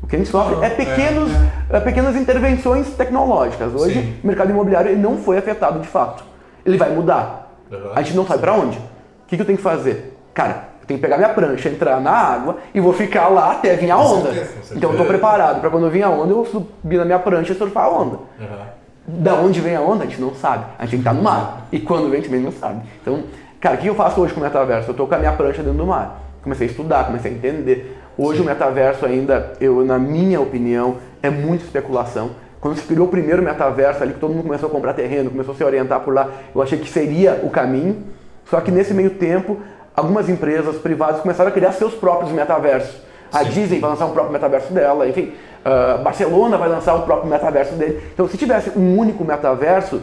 [0.00, 1.32] O que a gente sofre é, pequenos,
[1.68, 3.74] é pequenas intervenções tecnológicas.
[3.74, 4.14] Hoje, Sim.
[4.22, 6.22] o mercado imobiliário ele não foi afetado de fato.
[6.64, 7.58] Ele vai mudar.
[7.70, 7.90] Uhum.
[7.96, 8.78] A gente não sabe pra onde.
[8.78, 8.82] O
[9.26, 10.16] que, que eu tenho que fazer?
[10.32, 13.74] Cara, eu tenho que pegar minha prancha, entrar na água e vou ficar lá até
[13.74, 14.22] vir a Com onda.
[14.32, 14.74] certeza, com certeza.
[14.76, 17.56] Então eu tô preparado pra quando vir a onda eu subir na minha prancha e
[17.56, 18.18] surfar a onda.
[18.38, 18.66] Uhum.
[19.08, 20.64] Da onde vem a onda, a gente não sabe.
[20.78, 21.66] A gente tem que estar no mar.
[21.72, 22.82] E quando vem, a gente também não sabe.
[23.02, 23.24] Então,
[23.66, 24.90] cara, o que eu faço hoje com o metaverso?
[24.90, 26.22] Eu tô com a minha prancha dentro do mar.
[26.40, 27.98] Comecei a estudar, comecei a entender.
[28.16, 32.30] Hoje o metaverso ainda, eu, na minha opinião, é muita especulação.
[32.60, 35.52] Quando se criou o primeiro metaverso ali, que todo mundo começou a comprar terreno, começou
[35.52, 38.04] a se orientar por lá, eu achei que seria o caminho.
[38.48, 39.58] Só que nesse meio tempo,
[39.96, 43.02] algumas empresas privadas começaram a criar seus próprios metaversos.
[43.32, 45.32] A Disney vai lançar um próprio metaverso dela, enfim,
[45.64, 48.00] ah, Barcelona vai lançar o próprio metaverso dele.
[48.14, 50.00] Então, se tivesse um único metaverso,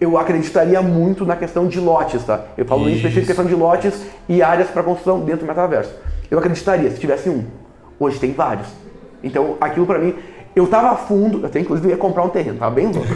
[0.00, 2.40] eu acreditaria muito na questão de lotes, tá?
[2.56, 2.96] Eu falo em Isso.
[2.98, 5.92] específico questão de lotes e áreas para construção dentro do metaverso.
[6.30, 7.44] Eu acreditaria se tivesse um.
[7.98, 8.68] Hoje tem vários.
[9.24, 10.14] Então, aquilo para mim,
[10.54, 13.08] eu tava a fundo, eu até inclusive ia comprar um terreno, tava bem louco.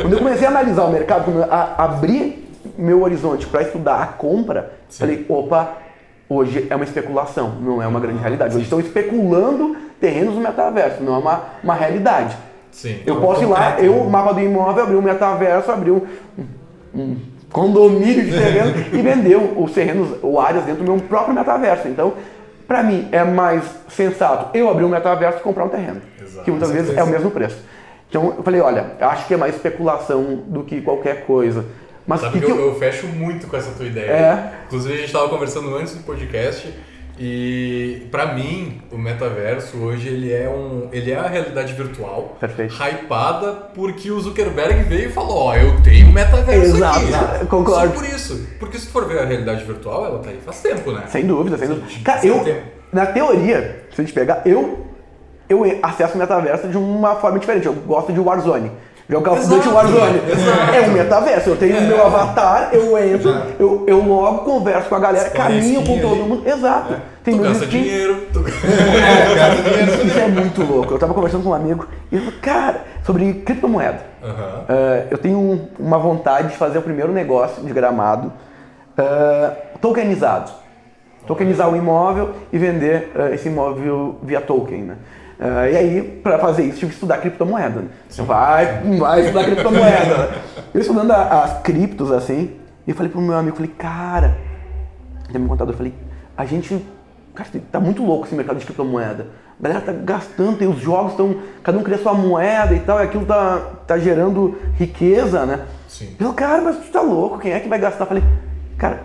[0.00, 2.48] quando eu comecei a analisar o mercado, quando eu a- abri
[2.78, 5.74] meu horizonte para estudar a compra, falei, opa,
[6.28, 8.54] hoje é uma especulação, não é uma grande realidade.
[8.54, 12.34] Hoje estão especulando terrenos no metaverso, não é uma, uma realidade.
[12.80, 13.02] Sim.
[13.04, 16.00] Eu posso ir lá, eu, o mapa do imóvel, abrir um metaverso, abrir um,
[16.94, 17.16] um
[17.52, 21.88] condomínio de terrenos e vender os terrenos ou áreas dentro do meu próprio metaverso.
[21.88, 22.14] Então,
[22.66, 26.50] para mim, é mais sensato eu abrir um metaverso e comprar um terreno, Exato, que
[26.50, 27.62] muitas vezes é o mesmo preço.
[28.08, 31.66] Então, eu falei, olha, eu acho que é mais especulação do que qualquer coisa.
[32.06, 32.68] Mas Sabe que que que eu, eu...
[32.68, 34.10] eu fecho muito com essa tua ideia.
[34.10, 34.52] É.
[34.68, 36.74] Inclusive, a gente estava conversando antes do podcast
[37.22, 42.74] e pra mim, o metaverso hoje ele é um, ele é a realidade virtual, Perfeito.
[42.74, 47.44] hypada porque o Zuckerberg veio e falou, ó, eu tenho metaverso Exato, aqui.
[47.46, 47.88] concordo.
[47.88, 48.48] Só por isso.
[48.58, 51.02] Porque se for ver a realidade virtual, ela tá aí faz tempo, né?
[51.08, 51.86] Sem dúvida, sem dúvida.
[52.02, 52.62] Cara, eu, tempo.
[52.90, 54.86] na teoria, se a gente pegar, eu,
[55.46, 57.66] eu acesso o metaverso de uma forma diferente.
[57.66, 58.72] Eu gosto de Warzone.
[59.10, 60.20] Jogar of Duty Warzone.
[60.32, 60.74] exato.
[60.74, 61.50] É um metaverso.
[61.50, 61.80] Eu tenho o É.
[61.80, 65.98] meu avatar, eu entro, eu, eu logo converso com a galera, a caminho skin com
[66.00, 66.22] todo ali.
[66.22, 66.48] mundo.
[66.48, 66.94] Exato.
[67.24, 67.82] Tem Tu gasta skins.
[67.84, 68.40] dinheiro, tu...
[68.48, 70.94] Isso, isso é muito louco.
[70.94, 74.00] Eu tava conversando com um amigo e ele falou, cara, sobre criptomoeda.
[74.68, 78.32] Eh, eu tenho um- uma vontade de fazer o primeiro negócio de gramado
[78.96, 80.50] eh, tokenizado.
[81.26, 84.94] Tokenizar o imóvel e vender eh, esse imóvel via token, né?
[85.40, 87.84] Eh, e aí, para fazer isso, tive que estudar criptomoeda.
[88.12, 88.66] Então, vai,
[88.98, 90.30] vai estudar criptomoeda.
[90.74, 92.52] Eu estudando a- as criptos, assim,
[92.86, 94.36] e eu falei pro meu amigo, falei, cara,
[95.28, 95.92] até meu contador, eu falei,
[96.36, 96.86] a gente,
[97.34, 99.26] cara, tá muito louco esse mercado de criptomoeda.
[99.58, 103.00] A galera tá gastando, e os jogos estão, cada um cria sua moeda e tal,
[103.00, 105.64] e aquilo tá, tá gerando riqueza, né?
[105.88, 106.14] Sim.
[106.20, 108.04] Eu, cara, mas tu tá louco, quem é que vai gastar?
[108.04, 108.22] Eu falei,
[108.78, 109.00] cara,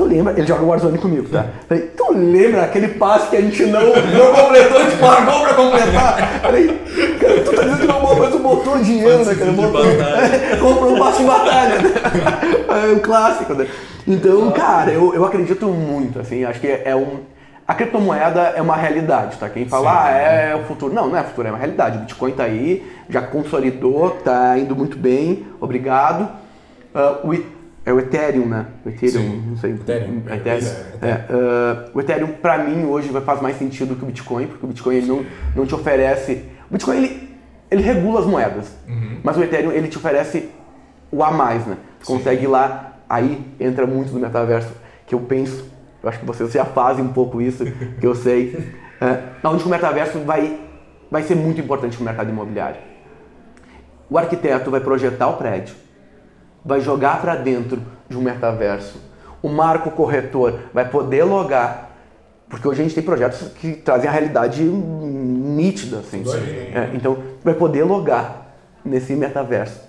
[0.00, 0.32] Tu lembra?
[0.34, 1.44] Ele joga Warzone comigo, tá?
[1.68, 5.52] Falei, tu lembra aquele passe que a gente não, não completou, a gente largou pra
[5.52, 6.40] completar?
[6.40, 6.80] Falei,
[7.20, 9.52] cara, tu tá dizendo que não mas tu botou dinheiro, né, cara?
[9.52, 9.82] Botou,
[10.58, 11.90] comprou um passe em batalha, né?
[12.88, 13.68] É um clássico, né?
[14.08, 17.18] Então, cara, eu, eu acredito muito, assim, acho que é um.
[17.68, 19.50] A criptomoeda é uma realidade, tá?
[19.50, 20.94] Quem fala, Sim, ah, é o futuro.
[20.94, 21.98] Não, não é futuro, é uma realidade.
[21.98, 26.22] O Bitcoin tá aí, já consolidou, tá indo muito bem, obrigado.
[26.94, 28.66] Uh, o, é o Ethereum, né?
[28.84, 29.44] O Ethereum, Sim.
[29.48, 29.72] não sei.
[29.72, 30.22] Ethereum.
[30.26, 30.68] É, Ethereum.
[31.02, 34.64] É, é, uh, o Ethereum, para mim, hoje faz mais sentido que o Bitcoin, porque
[34.64, 36.44] o Bitcoin ele não, não te oferece.
[36.68, 37.30] O Bitcoin ele,
[37.70, 39.18] ele regula as moedas, uhum.
[39.22, 40.48] mas o Ethereum ele te oferece
[41.10, 41.76] o a mais, né?
[42.00, 44.72] Você consegue ir lá, aí entra muito no metaverso,
[45.06, 45.70] que eu penso
[46.02, 47.64] eu acho que vocês já fazem um pouco isso,
[48.00, 48.80] que eu sei.
[49.02, 50.60] É, onde o metaverso vai,
[51.10, 52.76] vai ser muito importante para o mercado imobiliário.
[54.10, 55.74] O arquiteto vai projetar o prédio,
[56.64, 59.00] vai jogar para dentro de um metaverso.
[59.42, 61.90] O marco corretor vai poder logar,
[62.48, 65.98] porque hoje a gente tem projetos que trazem a realidade nítida.
[65.98, 66.22] Assim.
[66.74, 69.80] É, então, vai poder logar nesse metaverso.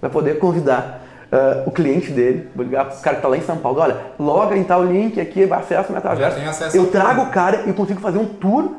[0.00, 1.02] Vai poder convidar
[1.32, 3.96] uh, o cliente dele, vou ligar pro cara que está lá em São Paulo, olha,
[4.18, 6.38] loga em tal link aqui, acesso ao metaverso.
[6.48, 8.72] Acesso eu trago o cara e consigo fazer um tour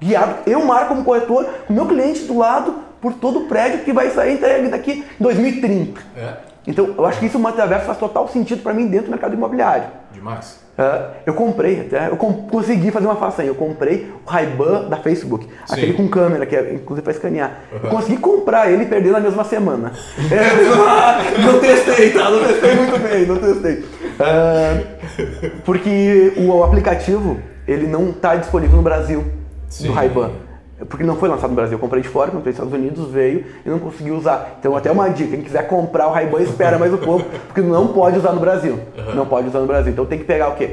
[0.00, 3.92] guiado, eu marco como corretor, o meu cliente do lado, por todo o prédio que
[3.92, 6.00] vai sair entregue daqui em 2030.
[6.16, 6.53] É.
[6.66, 9.34] Então, eu acho que isso o metaverso faz total sentido para mim dentro do mercado
[9.34, 9.84] imobiliário.
[10.12, 10.64] Demais.
[10.76, 13.48] Uh, eu comprei até, eu com, consegui fazer uma façanha.
[13.48, 15.74] Eu comprei o Ray-Ban da Facebook, Sim.
[15.74, 17.60] aquele com câmera, que é inclusive para escanear.
[17.70, 17.80] Uhum.
[17.84, 19.92] Eu consegui comprar ele e perder na mesma semana.
[20.30, 22.30] é, não testei, tá?
[22.30, 23.84] Não testei muito bem, não testei.
[24.14, 29.24] Uh, porque o aplicativo, ele não está disponível no Brasil,
[29.68, 29.88] Sim.
[29.88, 30.43] do Ray-Ban
[30.88, 31.74] porque não foi lançado no Brasil.
[31.74, 34.56] Eu comprei de fora, comprei nos Estados Unidos, veio e não consegui usar.
[34.58, 37.88] Então, até uma dica: quem quiser comprar o Ray-Ban, espera mais um pouco, porque não
[37.88, 38.80] pode usar no Brasil.
[39.14, 39.92] Não pode usar no Brasil.
[39.92, 40.70] Então, tem que pegar o quê?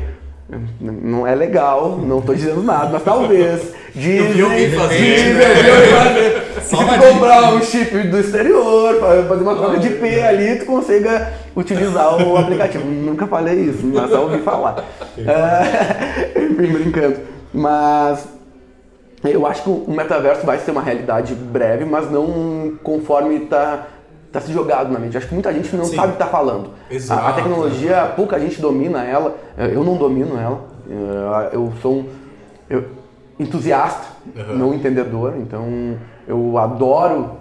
[0.81, 3.73] Não é legal, não estou dizendo nada, mas talvez.
[3.93, 6.51] Dizem, vi fazer.
[6.63, 8.95] Se comprar um chip do exterior,
[9.27, 12.85] fazer uma troca de IP ali, tu consiga utilizar o aplicativo.
[12.85, 14.83] Nunca falei isso, mas só ouvi falar.
[15.17, 17.17] É, enfim, brincando.
[17.53, 18.25] Mas
[19.23, 23.87] eu acho que o metaverso vai ser uma realidade breve, mas não conforme está
[24.31, 25.17] tá se jogado na mente.
[25.17, 25.95] Acho que muita gente não Sim.
[25.95, 26.71] sabe o que está falando.
[26.89, 27.21] Exato.
[27.21, 29.35] A, a, tecnologia, pouca gente domina ela.
[29.57, 31.49] Eu não domino ela.
[31.51, 32.05] Eu sou um
[32.69, 32.85] eu,
[33.39, 34.57] entusiasta, uhum.
[34.57, 35.35] não entendedor.
[35.37, 37.37] Então eu adoro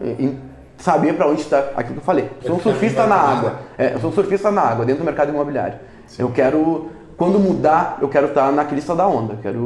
[0.76, 2.28] saber para onde está aquilo que eu falei.
[2.42, 3.54] Eu sou um surfista na água.
[3.78, 5.78] É, eu sou um surfista na água, dentro do mercado imobiliário.
[6.06, 6.22] Sim.
[6.22, 9.36] Eu quero, quando mudar, eu quero estar na crista da onda.
[9.42, 9.60] Quero,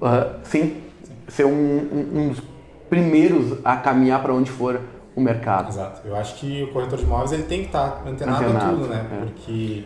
[0.00, 0.82] uh, sim,
[1.28, 2.42] ser um, um, um dos
[2.88, 4.80] primeiros a caminhar para onde for
[5.14, 5.68] o mercado.
[5.68, 6.06] Exato.
[6.06, 8.76] Eu acho que o corretor de imóveis ele tem que estar tá antenado, antenado em
[8.76, 9.06] tudo, né?
[9.10, 9.24] É.
[9.24, 9.84] Porque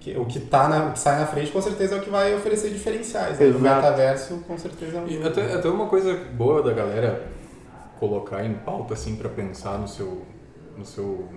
[0.00, 2.10] que, o que, tá na, o que sai na frente com certeza é o que
[2.10, 3.38] vai oferecer diferenciais.
[3.38, 3.46] Né?
[3.46, 5.06] O metaverso com certeza é um...
[5.06, 7.22] E até, até uma coisa boa da galera
[8.00, 10.22] colocar em pauta assim para pensar no seu
[10.76, 11.28] no seu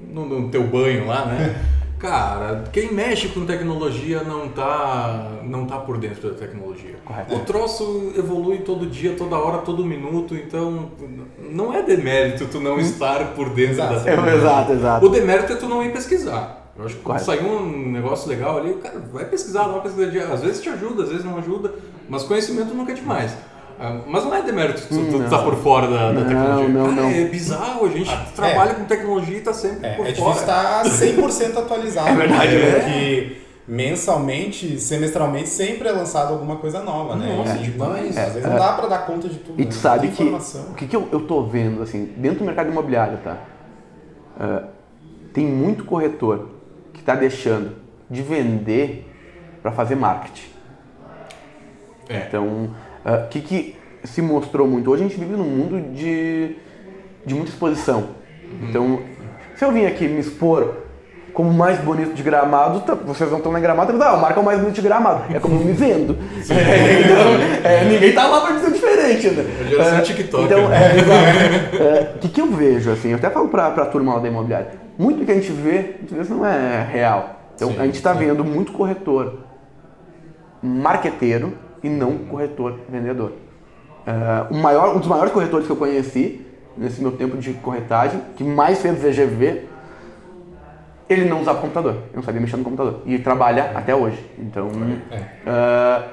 [0.00, 1.60] no, no teu banho lá, né?
[2.02, 6.96] Cara, quem mexe com tecnologia não tá, não tá por dentro da tecnologia.
[7.04, 7.36] Correto.
[7.36, 10.90] O troço evolui todo dia, toda hora, todo minuto, então
[11.38, 12.80] não é demérito tu não hum.
[12.80, 13.94] estar por dentro exato.
[13.94, 14.36] da tecnologia.
[14.36, 15.06] Exato, exato.
[15.06, 16.72] O demérito é tu não ir pesquisar.
[16.76, 20.32] Eu acho que quando saiu um negócio legal ali, cara, vai pesquisar, vai pesquisar.
[20.32, 21.72] Às vezes te ajuda, às vezes não ajuda,
[22.08, 23.32] mas conhecimento nunca é demais.
[23.84, 26.68] Ah, mas não é demérito tu, tu tá por fora da, da não, tecnologia.
[26.68, 27.10] Não, Cara, não.
[27.10, 28.74] É bizarro, a gente ah, trabalha é.
[28.74, 30.38] com tecnologia e tá sempre é, por é fora.
[30.38, 32.08] É difícil estar 100% atualizado.
[32.08, 32.70] é verdade, né?
[32.74, 37.34] Porque mensalmente, semestralmente, sempre é lançado alguma coisa nova, né?
[37.36, 38.16] Nossa, é, demais.
[38.16, 39.60] Às vezes não dá para dar conta de tudo.
[39.60, 39.80] E tu né?
[39.80, 43.36] sabe que o que, que eu, eu tô vendo, assim, dentro do mercado imobiliário, tá?
[44.36, 44.64] Uh,
[45.32, 46.50] tem muito corretor
[46.92, 47.72] que está deixando
[48.08, 49.10] de vender
[49.60, 50.52] para fazer marketing.
[52.08, 52.26] É.
[52.28, 52.70] Então,
[53.04, 54.90] o uh, que, que se mostrou muito.
[54.90, 56.56] Hoje a gente vive num mundo de,
[57.24, 58.00] de muita exposição.
[58.00, 58.68] Uhum.
[58.68, 59.00] Então,
[59.56, 60.82] se eu vim aqui me expor
[61.32, 64.42] como mais bonito de gramado, tá, vocês não estão na gramado, ah, o Marco é
[64.42, 65.34] o mais bonito de gramado.
[65.34, 66.18] É como eu me vendo.
[66.52, 69.44] É, então, é, ninguém tá lá para dizer diferente, né?
[69.70, 70.44] Eu já é, TikTok.
[70.44, 70.76] Então, né?
[70.76, 71.82] é, exato.
[71.82, 74.28] É, o que, que eu vejo, assim, eu até falo para a turma lá da
[74.28, 77.40] imobiliária, muito que a gente vê, às vezes não é real.
[77.54, 79.38] Então, sim, a gente está vendo muito corretor
[80.62, 83.32] marqueteiro e não corretor vendedor.
[84.06, 86.44] Uh, o maior, um dos maiores corretores que eu conheci
[86.76, 89.66] nesse meu tempo de corretagem, que mais fez VGV,
[91.08, 93.02] ele não usava computador, ele não sabia mexer no computador.
[93.06, 94.24] E trabalha até hoje.
[94.38, 96.10] Então, uh,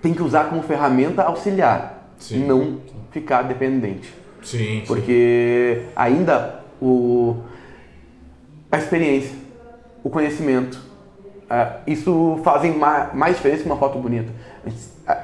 [0.00, 2.46] tem que usar como ferramenta auxiliar, sim.
[2.46, 4.14] não ficar dependente.
[4.42, 5.92] Sim, Porque sim.
[5.96, 7.36] ainda o,
[8.70, 9.36] a experiência,
[10.02, 10.76] o conhecimento,
[11.50, 14.32] uh, isso fazem mais, mais diferença que uma foto bonita.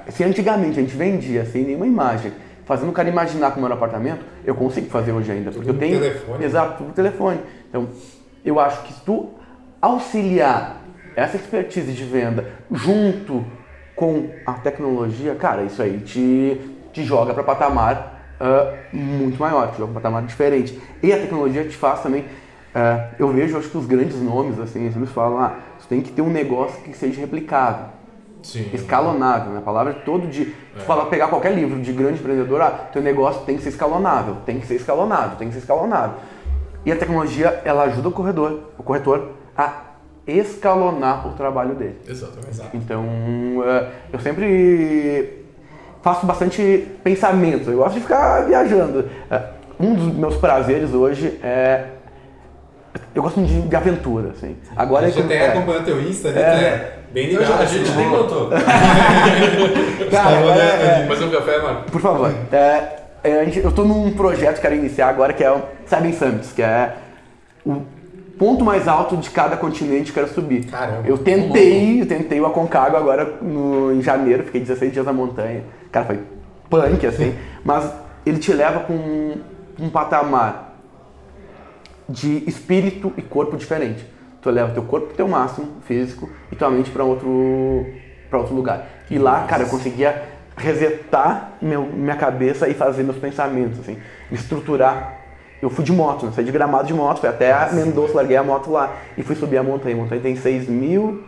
[0.08, 2.32] Se antigamente a gente vendia sem nenhuma imagem,
[2.64, 5.50] fazendo o cara imaginar como era o apartamento, eu consigo fazer hoje ainda.
[5.50, 6.00] Porque Tudo eu tenho.
[6.00, 6.44] telefone.
[6.44, 7.40] Exato, tudo telefone.
[7.68, 7.88] Então,
[8.44, 9.30] eu acho que se tu
[9.80, 10.80] auxiliar
[11.14, 13.44] essa expertise de venda junto
[13.94, 16.60] com a tecnologia, cara, isso aí te,
[16.92, 20.78] te joga para patamar uh, muito maior, te joga para patamar diferente.
[21.02, 22.22] E a tecnologia te faz também.
[22.22, 26.10] Uh, eu vejo, acho que os grandes nomes, assim, eles falam, ah, você tem que
[26.10, 27.86] ter um negócio que seja replicável
[28.44, 28.70] Sim.
[28.72, 29.58] escalonável, né?
[29.58, 30.44] A palavra é todo de.
[30.44, 34.36] Tu fala, pegar qualquer livro de grande empreendedor, ah, teu negócio tem que ser escalonável,
[34.46, 36.16] tem que ser escalonável, tem que ser escalonável.
[36.84, 39.72] E a tecnologia, ela ajuda o corredor, o corretor a
[40.26, 41.98] escalonar o trabalho dele.
[42.06, 42.60] Exatamente.
[42.74, 43.04] Então,
[43.66, 45.44] eh, eu sempre
[46.02, 49.08] faço bastante pensamento, eu gosto de ficar viajando.
[49.30, 49.42] Eh,
[49.80, 51.86] Um dos meus prazeres hoje é.
[53.14, 54.56] Eu gosto de, de aventura, assim.
[54.76, 56.40] Agora a gente até é, acompanha teu Insta, né?
[56.40, 56.44] É.
[56.44, 57.46] É bem ligado.
[57.46, 58.16] já- a gente assim, nem né?
[58.16, 58.50] notou.
[60.10, 61.90] Cara, agora é- Mais um café, Marco?
[61.90, 62.34] Por favor.
[62.52, 62.88] É,
[63.22, 66.12] é, a gente- eu estou num projeto que quero iniciar agora que é o Seven
[66.12, 66.94] Summits, que é
[67.64, 67.82] o
[68.38, 70.64] ponto mais alto de cada continente que eu quero subir.
[70.66, 71.02] Caramba.
[71.06, 75.62] Eu tentei, eu tentei o Aconcagua agora no, em janeiro, fiquei 16 dias na montanha.
[75.92, 76.18] Cara, foi
[76.68, 77.34] punk, assim.
[77.64, 77.88] mas
[78.26, 79.34] ele te leva com um,
[79.80, 80.63] um patamar
[82.08, 84.06] de espírito e corpo diferente.
[84.42, 87.86] Tu leva teu corpo pro teu máximo físico e tua mente para outro
[88.28, 88.86] para outro lugar.
[89.10, 90.22] E lá, cara, eu conseguia
[90.56, 93.96] resetar meu, minha cabeça e fazer meus pensamentos, assim,
[94.30, 95.20] estruturar.
[95.62, 96.32] Eu fui de moto, né?
[96.34, 99.34] saí de gramado de moto, fui até a Mendoza, larguei a moto lá e fui
[99.34, 99.94] subir a montanha.
[99.94, 101.24] A montanha tem 6 mil,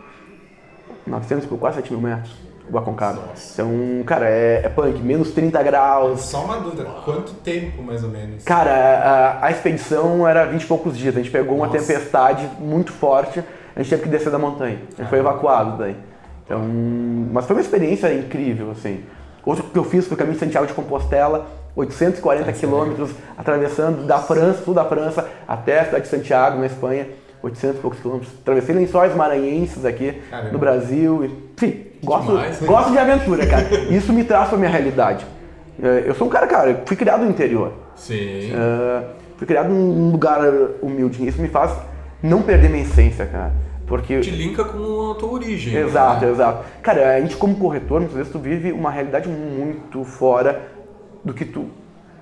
[1.07, 2.35] 900 por quase 7 mil metros,
[2.71, 3.23] o Aconcagua.
[3.53, 3.69] Então,
[4.05, 8.43] cara, é, é punk, menos 30 graus, Só uma dúvida, quanto tempo mais ou menos?
[8.43, 11.15] Cara, a, a expedição era 20 e poucos dias.
[11.15, 11.79] A gente pegou uma Nossa.
[11.79, 13.43] tempestade muito forte,
[13.75, 14.79] a gente teve que descer da montanha.
[14.97, 15.95] A gente foi evacuado daí.
[16.45, 16.61] Então,
[17.31, 19.03] mas foi uma experiência incrível, assim.
[19.45, 24.17] Outro que eu fiz foi o caminho de Santiago de Compostela, 840 quilômetros, atravessando da
[24.19, 27.07] França, sul da França, até a cidade de Santiago, na Espanha.
[27.41, 28.31] 800 e poucos quilômetros.
[28.41, 30.51] Atravessei lençóis maranhenses aqui Caramba.
[30.51, 31.25] no Brasil.
[31.55, 32.67] Enfim, gosto, demais, né?
[32.67, 33.67] gosto de aventura, cara.
[33.89, 35.25] Isso me traz pra minha realidade.
[35.81, 37.73] Eh, Eu sou um cara, cara, fui criado no interior.
[37.95, 38.51] Sim.
[38.51, 39.05] Uh,
[39.37, 40.39] fui criado num lugar
[40.81, 41.27] humilde.
[41.27, 41.71] Isso me faz
[42.21, 43.53] não perder minha essência, cara.
[43.85, 44.19] Porque.
[44.19, 45.75] Te linka com a tua origem.
[45.75, 46.31] Exato, né?
[46.31, 46.65] exato.
[46.81, 50.61] Cara, a gente como corretor, muitas vezes tu vive uma realidade muito fora
[51.23, 51.65] do que tu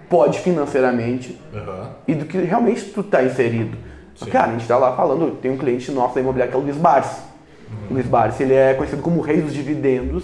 [0.09, 1.89] pode financeiramente Aham.
[2.07, 3.77] e do que realmente tu tá inserido.
[4.15, 4.29] Sim.
[4.29, 6.63] Cara, a gente tá lá falando, tem um cliente nosso da imobiliária que é o
[6.63, 7.21] Luiz Barsi.
[7.89, 10.23] O Luiz Barsi, ele é conhecido como o rei dos dividendos,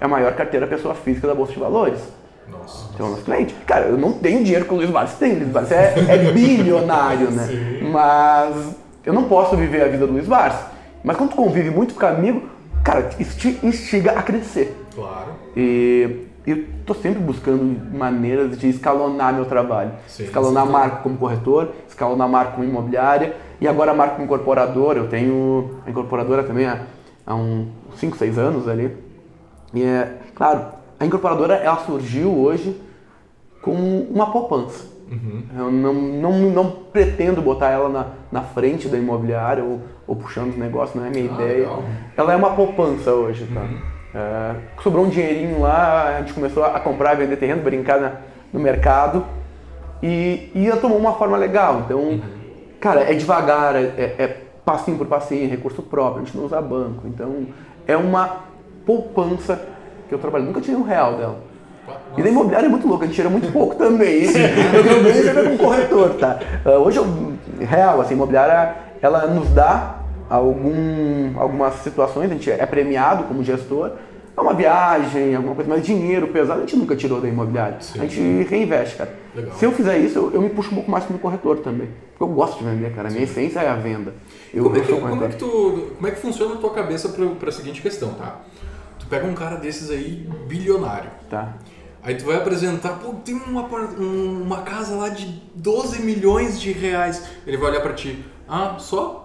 [0.00, 2.00] é a maior carteira pessoa física da Bolsa de Valores.
[2.48, 2.90] Nossa.
[2.94, 3.54] Então, nosso cliente.
[3.66, 5.32] Cara, eu não tenho dinheiro que o Luiz Barsi tem.
[5.32, 7.48] O Luiz Barsi é, é bilionário, né?
[7.90, 10.62] Mas eu não posso viver a vida do Luiz Barsi.
[11.02, 12.48] Mas quando tu convive muito com amigo,
[12.82, 14.76] cara, isso te instiga a crescer.
[14.94, 15.32] Claro.
[15.56, 17.62] E eu tô sempre buscando
[17.96, 19.92] maneiras de escalonar meu trabalho.
[20.06, 24.14] Sim, escalonar a marca como corretor, escalonar a marca como imobiliária e agora a marca
[24.14, 24.98] como incorporadora.
[24.98, 26.82] Eu tenho a incorporadora também há,
[27.26, 28.94] há uns 5, 6 anos ali.
[29.72, 30.66] E é, claro,
[31.00, 32.80] a incorporadora ela surgiu hoje
[33.62, 33.72] com
[34.10, 34.92] uma poupança.
[35.56, 40.50] Eu não, não, não pretendo botar ela na, na frente da imobiliária ou, ou puxando
[40.50, 41.58] os negócios, não é minha Ah, ideia.
[41.60, 41.84] legal.
[42.16, 43.62] Ela é uma poupança hoje, tá?
[44.14, 48.12] É, sobrou um dinheirinho lá, a gente começou a comprar e vender terreno, brincar na-
[48.52, 49.24] no mercado
[50.02, 51.82] e, e tomou uma forma legal.
[51.84, 52.20] Então,
[52.80, 56.60] cara, é devagar, é, é- é passinho por passinho, recurso próprio, a gente não usa
[56.62, 57.06] banco.
[57.06, 57.46] Então,
[57.88, 58.44] é uma
[58.86, 59.60] poupança
[60.08, 60.44] que eu trabalho.
[60.44, 61.36] Nunca tirei um real dela.
[62.16, 64.22] E da imobiliária é muito louco, a gente tira muito pouco também.
[64.24, 66.38] Eu bem sempre com corretor, tá?
[66.64, 67.06] Ah, Hoje, eu,
[67.60, 69.96] real, assim, imobiliária, ela nos dá
[70.28, 73.92] algum, algumas situações, a gente é premiado como gestor,
[74.36, 77.76] é uma viagem, alguma coisa, mas dinheiro pesado a gente nunca tirou da imobiliária.
[77.80, 78.00] Sim.
[78.00, 79.14] A gente reinveste, cara.
[79.34, 79.54] Legal.
[79.56, 81.88] Se eu fizer isso, eu, eu me puxo um pouco mais como corretor também.
[82.10, 83.08] Porque eu gosto de vender, cara.
[83.08, 84.12] A minha essência é a venda.
[84.52, 87.08] Eu, Como é, que, como, é que tu, como é que funciona a tua cabeça
[87.10, 88.40] pra, pra seguinte questão, tá?
[88.98, 91.10] Tu pega um cara desses aí, bilionário.
[91.30, 91.54] Tá.
[92.02, 93.62] Aí tu vai apresentar, pô, tem uma,
[93.98, 97.24] um- uma casa lá de 12 milhões de reais.
[97.46, 99.23] Ele vai olhar pra ti, ah, só?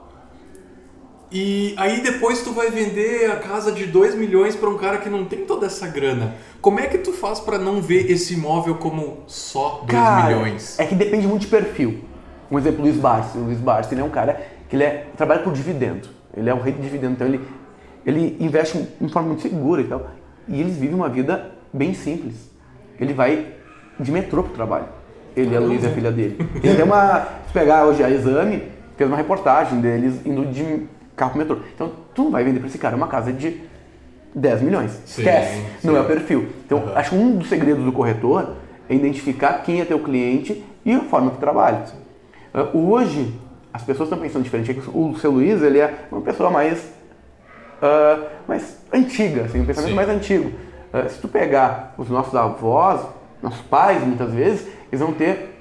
[1.32, 5.10] E aí depois tu vai vender a casa de 2 milhões pra um cara que
[5.10, 6.34] não tem toda essa grana.
[6.60, 10.80] Como é que tu faz pra não ver esse imóvel como só 2 Cara, milhões?
[10.80, 12.04] É que depende muito de perfil.
[12.50, 13.38] Um exemplo, o Luiz Barsi.
[13.38, 16.10] O Luiz Barsi ele é um cara que ele é, trabalha por dividendo.
[16.36, 17.13] Ele é o rei do dividendo.
[17.13, 17.42] Então ele,
[18.04, 20.10] ele investe de forma muito segura e tal.
[20.48, 22.50] E eles vivem uma vida bem simples.
[23.00, 23.54] Ele vai
[24.00, 24.88] de metrô pro trabalho.
[25.36, 26.38] Ele e a Luísa, a filha dele.
[26.56, 27.27] Ele tem uma.
[27.46, 28.63] Se pegar hoje a exame,
[28.98, 30.88] fez uma reportagem deles indo de
[31.20, 31.58] carro pro metrô.
[31.76, 33.62] Então tu não vai vender para esse cara uma casa de
[34.34, 34.92] 10 milhões.
[35.06, 35.88] Sim, Esquece, sim.
[35.88, 36.48] não é o perfil.
[36.65, 36.96] Então, Uhum.
[36.96, 38.56] acho que um dos segredos do corretor
[38.90, 41.84] é identificar quem é teu cliente e a forma que trabalha.
[42.54, 43.34] Uh, hoje,
[43.74, 44.72] as pessoas estão pensando diferente.
[44.72, 46.80] É O seu Luiz, ele é uma pessoa mais,
[47.82, 49.96] uh, mais antiga, assim, um pensamento Sim.
[49.96, 50.52] mais antigo.
[50.94, 53.02] Uh, se tu pegar os nossos avós,
[53.44, 55.56] nossos pais, muitas vezes, eles vão ter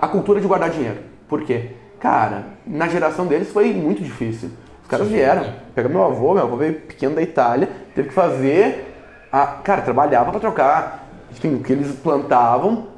[0.00, 0.96] a cultura de guardar dinheiro.
[1.28, 1.72] Por quê?
[2.00, 4.48] Cara, na geração deles foi muito difícil.
[4.82, 5.44] Os caras Sim, vieram.
[5.74, 8.88] Pega meu avô, meu avô veio pequeno da Itália, teve que fazer.
[9.30, 12.88] A, cara, trabalhava para trocar enfim, o que eles plantavam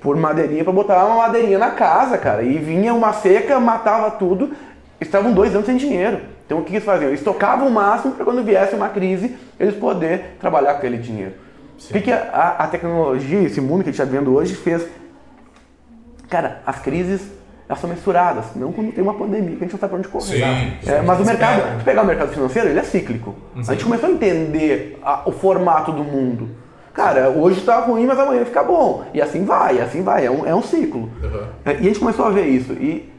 [0.00, 2.42] por madeirinha para botar uma madeirinha na casa, cara.
[2.42, 4.52] E vinha uma seca, matava tudo.
[5.00, 6.20] Estavam dois anos sem dinheiro.
[6.46, 7.08] Então o que eles faziam?
[7.08, 11.32] Eles tocavam o máximo para quando viesse uma crise, eles poder trabalhar com aquele dinheiro.
[11.90, 14.86] O que, que a, a tecnologia, esse mundo que a gente está vivendo hoje, fez?
[16.28, 17.22] Cara, as crises
[17.68, 20.08] elas são misturadas, não quando tem uma pandemia que a gente não sabe pra onde
[20.08, 20.24] correr.
[20.82, 21.78] Sim, É, mas o mercado, Espera.
[21.78, 23.34] se pegar o mercado financeiro, ele é cíclico.
[23.56, 26.48] A gente começou a entender a- o formato do mundo.
[26.92, 29.04] Cara, hoje tá ruim, mas amanhã fica bom.
[29.14, 31.10] E assim vai, assim vai, é um, é um ciclo.
[31.22, 31.42] Uhum.
[31.64, 32.72] É, E a gente começou a ver isso.
[32.74, 33.10] E,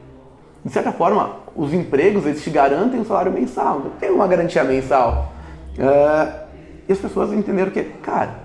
[0.63, 3.81] de certa forma, os empregos, eles te garantem um salário mensal.
[3.99, 5.33] Tem uma garantia mensal.
[5.77, 6.27] É,
[6.87, 8.44] e as pessoas entenderam que, cara,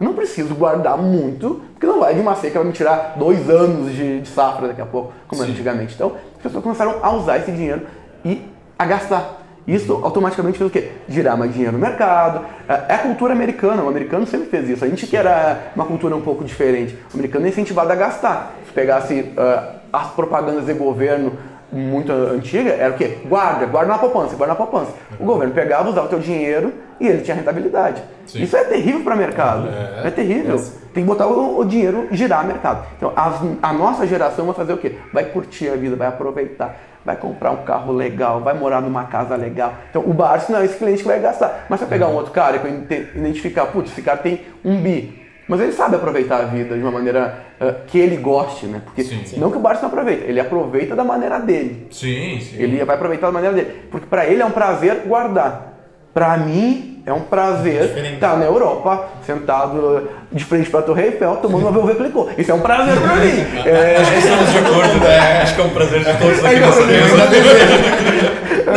[0.00, 3.50] eu não preciso guardar muito, porque não vai de uma seca vai me tirar dois
[3.50, 5.50] anos de, de safra daqui a pouco, como Sim.
[5.50, 5.94] antigamente.
[5.94, 7.82] Então, as pessoas começaram a usar esse dinheiro
[8.24, 8.42] e
[8.78, 9.40] a gastar.
[9.68, 10.90] Isso automaticamente fez o quê?
[11.06, 12.46] Girar mais dinheiro no mercado.
[12.66, 14.84] É é a cultura americana, o americano sempre fez isso.
[14.84, 16.96] A gente que era uma cultura um pouco diferente.
[17.12, 18.54] O americano é incentivado a gastar.
[18.66, 21.34] Se pegasse ah, as propagandas de governo
[21.70, 23.18] muito antiga, era o quê?
[23.26, 24.92] Guarda, guarda na poupança, guarda na poupança.
[25.20, 28.02] O governo pegava, usava o teu dinheiro e ele tinha rentabilidade.
[28.26, 28.42] Sim.
[28.42, 29.68] Isso é terrível para o mercado.
[29.68, 30.08] É.
[30.08, 30.56] É, terrível.
[30.92, 32.86] Tem que botar o, o dinheiro girar mercado.
[32.96, 34.96] Então, as- a nossa geração vai fazer o quê?
[35.12, 39.34] Vai curtir a vida, vai aproveitar, vai comprar um carro legal, vai morar numa casa
[39.36, 39.72] legal.
[39.88, 41.66] Então, o Barça não é esse cliente que vai gastar.
[41.70, 45.18] Mas se eu pegar um outro cara e identificar, putz, esse cara tem um bi,
[45.48, 48.82] mas ele sabe aproveitar a vida de uma maneira eh, que ele goste, né?
[48.84, 49.40] Porque Sim, sim.
[49.40, 51.88] não que o Barça não aproveita, ele aproveita da maneira dele.
[51.90, 52.56] Sim, sim.
[52.56, 53.82] Ele vai aproveitar da maneira dele.
[53.90, 55.68] Porque para ele é um prazer guardar.
[56.14, 58.14] Para mim é um prazer Diferente.
[58.14, 62.28] estar na Europa, sentado de frente para a Torre Eiffel, tomando uma VV Clicô.
[62.36, 63.30] Isso é um prazer para mim.
[63.70, 65.42] É, Estamos de acordo, né?
[65.42, 67.16] Acho que é um prazer de todos aqui nessa mesa.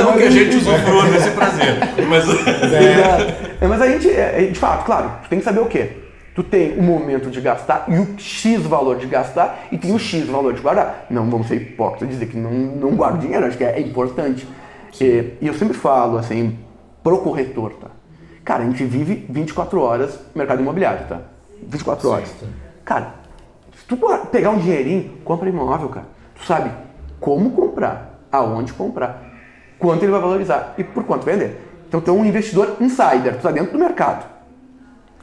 [0.03, 2.26] Não que a gente usufrua desse prazer, mas...
[3.61, 5.89] É, mas a gente, é, é, de fato, claro, tu tem que saber o quê?
[6.36, 9.99] Tu tem o momento de gastar e o X valor de gastar e tem o
[9.99, 11.05] X valor de guardar.
[11.09, 14.47] Não vamos ser hipócritas dizer que não, não guardo dinheiro, acho que é, é importante.
[14.99, 16.57] E, e eu sempre falo, assim,
[17.03, 17.88] pro corretor, tá?
[18.43, 21.21] Cara, a gente vive 24 horas no mercado imobiliário, tá?
[21.61, 22.33] 24 horas.
[22.83, 23.13] Cara,
[23.75, 23.97] se tu
[24.31, 26.07] pegar um dinheirinho, compra imóvel, cara.
[26.35, 26.71] Tu sabe
[27.19, 29.23] como comprar, aonde comprar,
[29.79, 31.69] quanto ele vai valorizar e por quanto vender.
[31.87, 34.25] Então tu é um investidor insider, tu tá dentro do mercado.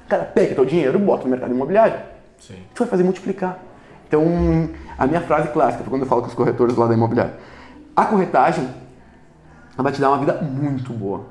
[0.09, 2.01] Cara, pega teu dinheiro, bota no mercado imobiliário.
[2.39, 2.57] Sim.
[2.75, 3.59] Tu vai fazer multiplicar.
[4.09, 4.25] Então,
[4.99, 7.35] a minha frase clássica, quando eu falo com os corretores lá da imobiliária,
[7.95, 8.69] a corretagem
[9.77, 11.27] vai te dar uma vida muito boa.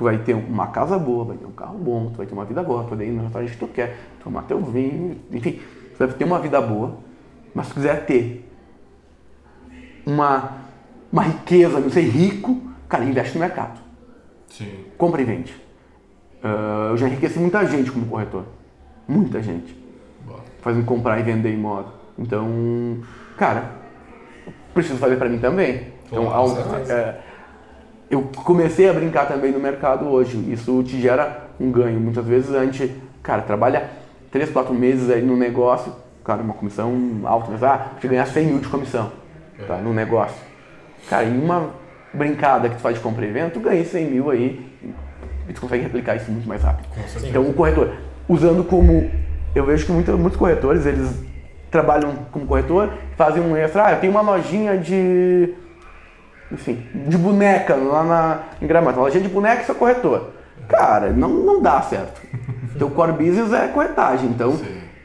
[0.00, 2.46] Tu vai ter uma casa boa, vai ter um carro bom, tu vai ter uma
[2.46, 5.60] vida boa, tu vai ir no restaurante que tu quer, tomar teu vinho, enfim,
[5.92, 6.96] tu vai ter uma vida boa.
[7.54, 8.50] Mas se tu quiser ter
[10.06, 10.52] uma,
[11.12, 13.78] uma riqueza, não ser rico, cara, investe no mercado
[14.48, 14.70] Sim.
[14.96, 15.54] compra e vende.
[16.42, 18.44] Ah, eu já enriqueci muita gente como corretor.
[19.06, 19.76] Muita gente.
[20.26, 20.40] Boa.
[20.62, 21.92] Fazendo comprar e vender imóvel.
[22.18, 22.48] Então,
[23.36, 23.70] cara,
[24.72, 25.88] preciso fazer para mim também.
[26.06, 26.56] Então, ao-
[26.88, 27.20] é,
[28.10, 30.36] eu comecei a brincar também no mercado hoje.
[30.52, 32.00] Isso te gera um ganho.
[32.00, 32.92] Muitas vezes a gente,
[33.22, 33.84] cara, trabalha
[34.32, 35.92] 3, 4 meses aí no negócio,
[36.24, 36.92] cara, uma comissão
[37.24, 39.10] alta, mas ah, te ganhar 100 mil de comissão
[39.66, 40.36] tá, no negócio.
[41.08, 41.70] Cara, em uma
[42.12, 44.68] brincada que tu faz de compra e venda, tu ganha 100 mil aí
[45.48, 46.88] e tu consegue replicar isso muito mais rápido.
[47.28, 47.92] Então, o corretor,
[48.28, 49.10] usando como.
[49.54, 51.10] Eu vejo que muita- muitos corretores, eles
[51.70, 53.86] trabalham como corretor, fazem um extra.
[53.86, 55.54] Ah, eu tenho uma lojinha de.
[56.52, 58.98] Enfim, de boneca lá na, em Gramado.
[59.00, 60.30] Lojinha de boneca e sou corretor.
[60.68, 62.20] Cara, não, não dá certo.
[62.78, 64.28] Teu core business é corretagem.
[64.30, 64.58] Então, o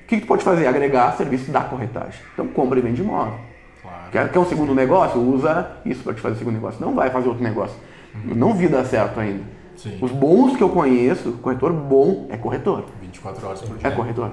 [0.07, 0.67] que, que tu pode fazer?
[0.67, 2.19] Agregar serviço da corretagem.
[2.33, 3.33] Então, compra e vende imóvel.
[3.81, 3.97] Claro.
[4.11, 5.19] Quer, quer um segundo negócio?
[5.19, 6.83] Usa isso para te fazer segundo negócio.
[6.83, 7.75] Não vai fazer outro negócio.
[8.23, 9.43] Não vi dar certo ainda.
[9.75, 9.97] Sim.
[10.01, 12.85] Os bons que eu conheço, corretor bom é corretor.
[13.01, 13.87] 24 horas por dia.
[13.87, 14.31] É corretor.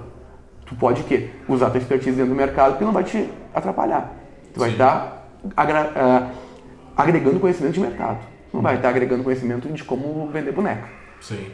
[0.66, 1.30] Tu pode o quê?
[1.48, 4.12] Usar tua expertise dentro do mercado que não vai te atrapalhar.
[4.54, 4.76] Tu vai Sim.
[5.56, 6.28] agra- ah,
[6.96, 8.18] agregando conhecimento de mercado.
[8.52, 10.86] Não vai estar agregando conhecimento de como vender boneca.
[11.20, 11.46] Sim.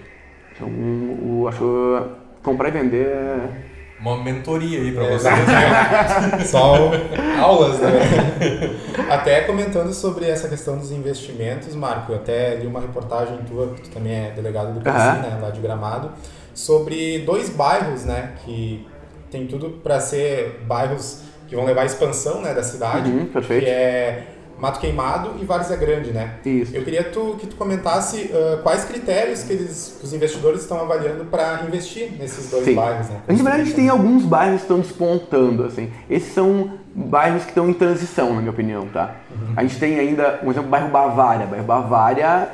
[0.55, 2.03] Então, o, acho
[2.43, 3.39] comprar e vender é,
[4.01, 5.35] Uma mentoria aí pra É, vocês.
[5.39, 6.43] exato.
[6.49, 6.91] Só
[7.41, 7.91] aulas, né?
[9.11, 13.83] Até comentando sobre essa questão dos investimentos, Marco, eu até li uma reportagem tua, que
[13.83, 15.23] tu também é delegado do CACI, Aham.
[15.23, 16.11] né, lá de Gramado,
[16.55, 18.87] sobre dois bairros, né, que
[19.31, 23.65] tem tudo para ser bairros que vão levar à expansão, né, da cidade, Uhum, perfeito.
[23.65, 24.27] que é
[24.59, 26.35] Mato Queimado e Várzea Grande, né?
[26.45, 26.75] Isso.
[26.75, 30.81] Eu queria tu, que tu comentasse ah, quais critérios que eles, que os investidores estão
[30.81, 32.75] avaliando para investir nesses dois Sim.
[32.75, 33.21] bairros, né?
[33.27, 35.91] A gente, na verdade, tem alguns bairros que estão despontando, assim.
[36.11, 39.15] Esses são bairros que estão em transição, na minha opinião, tá?
[39.57, 41.47] A gente tem ainda, um exemplo, o bairro Bavária.
[41.47, 42.49] O bairro Bavária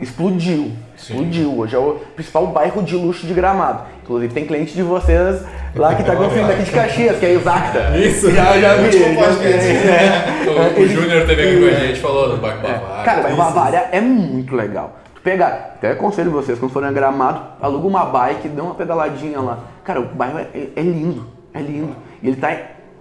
[0.00, 0.72] explodiu.
[0.96, 1.14] Sim.
[1.14, 1.58] Explodiu.
[1.58, 3.84] Hoje é o principal bairro de luxo de Gramado.
[4.10, 5.44] Inclusive, tem cliente de vocês
[5.76, 7.96] lá que tá construindo daqui de Caxias, que é Exacta.
[7.96, 8.28] Isso.
[8.32, 8.90] Já, já vi.
[8.90, 9.14] Já vi.
[9.14, 9.70] podcast.
[9.70, 10.76] É.
[10.76, 13.04] O, o Júnior teve aqui com a gente falou do Bairro Bavária.
[13.04, 13.36] Cara, Isso.
[13.36, 14.98] Bavária é muito legal.
[15.14, 19.38] Tu pegar, até aconselho vocês, quando forem a Gramado, aluga uma bike, dê uma pedaladinha
[19.38, 19.60] lá.
[19.84, 21.94] Cara, o bairro é, é lindo, é lindo.
[22.20, 22.52] E ele tá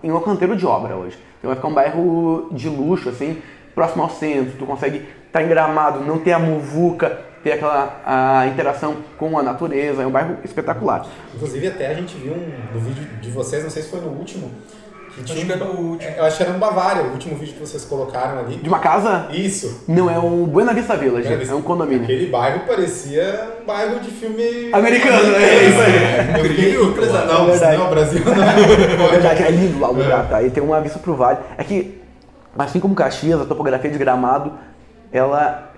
[0.03, 1.17] em um canteiro de obra hoje.
[1.39, 3.41] Então vai ficar um bairro de luxo, assim,
[3.73, 4.53] próximo ao centro.
[4.59, 9.43] Tu consegue estar em Gramado, não ter a muvuca, ter aquela a interação com a
[9.43, 10.01] natureza.
[10.03, 11.05] É um bairro espetacular.
[11.35, 14.07] Inclusive, até a gente viu um, no vídeo de vocês, não sei se foi no
[14.09, 14.51] último,
[15.15, 16.11] que Acho tinha que é um- no último.
[16.17, 18.57] Eu acho que era no Bavária, o último vídeo que vocês colocaram ali.
[18.57, 19.83] De uma casa, Isso.
[19.87, 22.03] não, é um Buena Vista Village, é um condomínio.
[22.03, 24.69] Aquele bairro parecia um bairro de filme...
[24.71, 26.39] Americano, é isso aí.
[26.39, 26.73] Eu fiquei.
[26.77, 27.77] Não, É verdade.
[27.77, 29.07] não, Brasil É não.
[29.09, 30.41] verdade, é lindo lá o lugar, tá?
[30.43, 31.39] E tem uma vista pro vale.
[31.57, 31.99] É que,
[32.57, 34.53] assim como Caxias, a topografia de Gramado,
[35.11, 35.68] ela.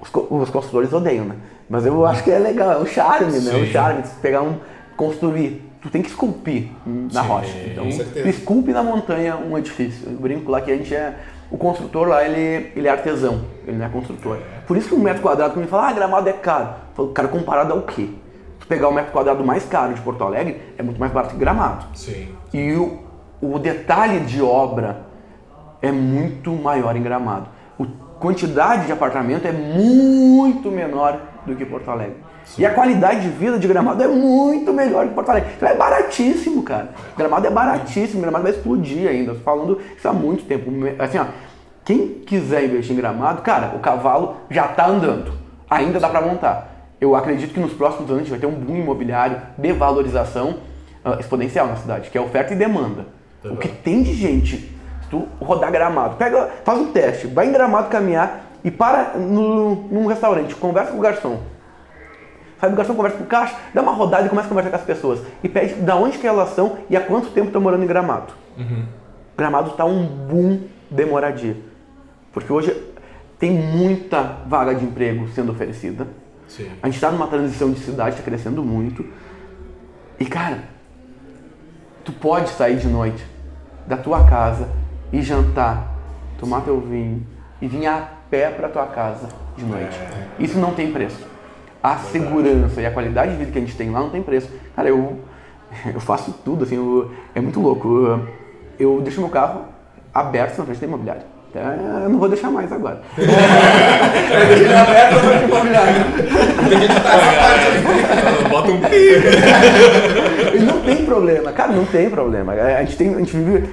[0.00, 1.36] Os, os construtores odeiam, né?
[1.68, 3.52] Mas eu acho que é legal, é um charme, né?
[3.52, 3.72] É um Sim.
[3.72, 4.02] charme.
[4.04, 4.56] Se pegar um.
[4.96, 5.64] construir.
[5.80, 7.58] Tu tem que esculpir na Sim, rocha.
[7.66, 10.10] Então, tu esculpe na montanha um edifício.
[10.10, 11.14] Eu brinco lá que a gente é.
[11.50, 14.38] O construtor lá, ele, ele é artesão, ele não é construtor.
[14.66, 16.64] Por isso que um metro quadrado, quando me fala, ah, gramado é caro.
[16.90, 18.10] Eu falo, cara, comparado ao quê?
[18.60, 21.40] Tu pegar o metro quadrado mais caro de Porto Alegre, é muito mais barato que
[21.40, 21.86] gramado.
[21.94, 22.28] Sim.
[22.52, 22.98] E o,
[23.40, 25.06] o detalhe de obra
[25.80, 27.48] é muito maior em Gramado.
[28.18, 32.16] Quantidade de apartamento é muito menor do que Porto Alegre.
[32.56, 35.50] E a qualidade de vida de Gramado é muito melhor que Porto Alegre.
[35.56, 36.90] Então é baratíssimo, cara.
[37.16, 39.34] Gramado é baratíssimo, Gramado vai explodir ainda.
[39.34, 40.70] Falando isso há muito tempo.
[40.98, 41.26] Assim, ó,
[41.84, 45.32] quem quiser investir em Gramado, cara, o cavalo já tá andando.
[45.70, 46.78] Ainda dá para montar.
[47.00, 50.56] Eu acredito que nos próximos anos a gente vai ter um boom imobiliário de valorização
[51.04, 53.06] ah, exponencial na cidade, que é oferta e demanda.
[53.44, 54.76] O que tem de gente,
[55.10, 60.06] tu rodar gramado, pega, faz um teste, vai em gramado caminhar e para no, num
[60.06, 61.40] restaurante, conversa com o garçom.
[62.60, 64.76] Sabe, o garçom conversa com o caixa, dá uma rodada e começa a conversar com
[64.76, 65.20] as pessoas.
[65.44, 68.32] E pede da onde que elas são e há quanto tempo estão morando em Gramado.
[69.36, 71.56] Gramado está um boom de moradia.
[72.32, 72.76] Porque hoje
[73.38, 76.08] tem muita vaga de emprego sendo oferecida.
[76.48, 76.68] Sim.
[76.82, 79.06] A gente está numa transição de cidade, está crescendo muito.
[80.18, 80.64] E cara,
[82.04, 83.24] tu pode sair de noite
[83.86, 84.68] da tua casa
[85.12, 85.88] e jantar,
[86.38, 87.26] tomar teu vinho
[87.60, 89.98] e vir a pé para tua casa de noite.
[90.38, 91.26] Isso não tem preço.
[91.82, 94.50] A segurança e a qualidade de vida que a gente tem lá não tem preço.
[94.76, 95.18] Cara, eu,
[95.94, 97.88] eu faço tudo, assim, eu- é muito louco.
[97.88, 98.28] Eu,
[98.96, 99.62] eu deixo meu carro
[100.12, 101.22] aberto na frente da imobiliária.
[101.50, 101.60] Até
[102.04, 103.00] Eu não vou deixar mais agora.
[103.16, 103.24] eu
[104.48, 106.04] deixo ele aberto na frente da imobiliária.
[108.50, 110.58] Bota um pi.
[110.64, 112.52] Não tem problema, cara, não tem problema.
[112.52, 113.68] A gente, tem, a gente vive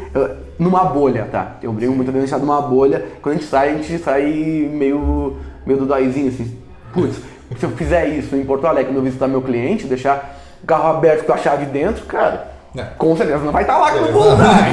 [0.57, 1.57] numa bolha, tá?
[1.61, 3.05] Eu brinco muito bem deixar numa bolha.
[3.21, 4.23] Quando a gente sai, a gente sai
[4.71, 6.57] meio, meio do dóizinho, assim.
[6.93, 7.19] Putz,
[7.57, 10.87] se eu fizer isso em Porto Alegre, quando eu visitar meu cliente, deixar o carro
[10.97, 12.83] aberto com a chave dentro, cara, É.
[12.97, 14.65] com certeza não vai estar lá quando eu voltar.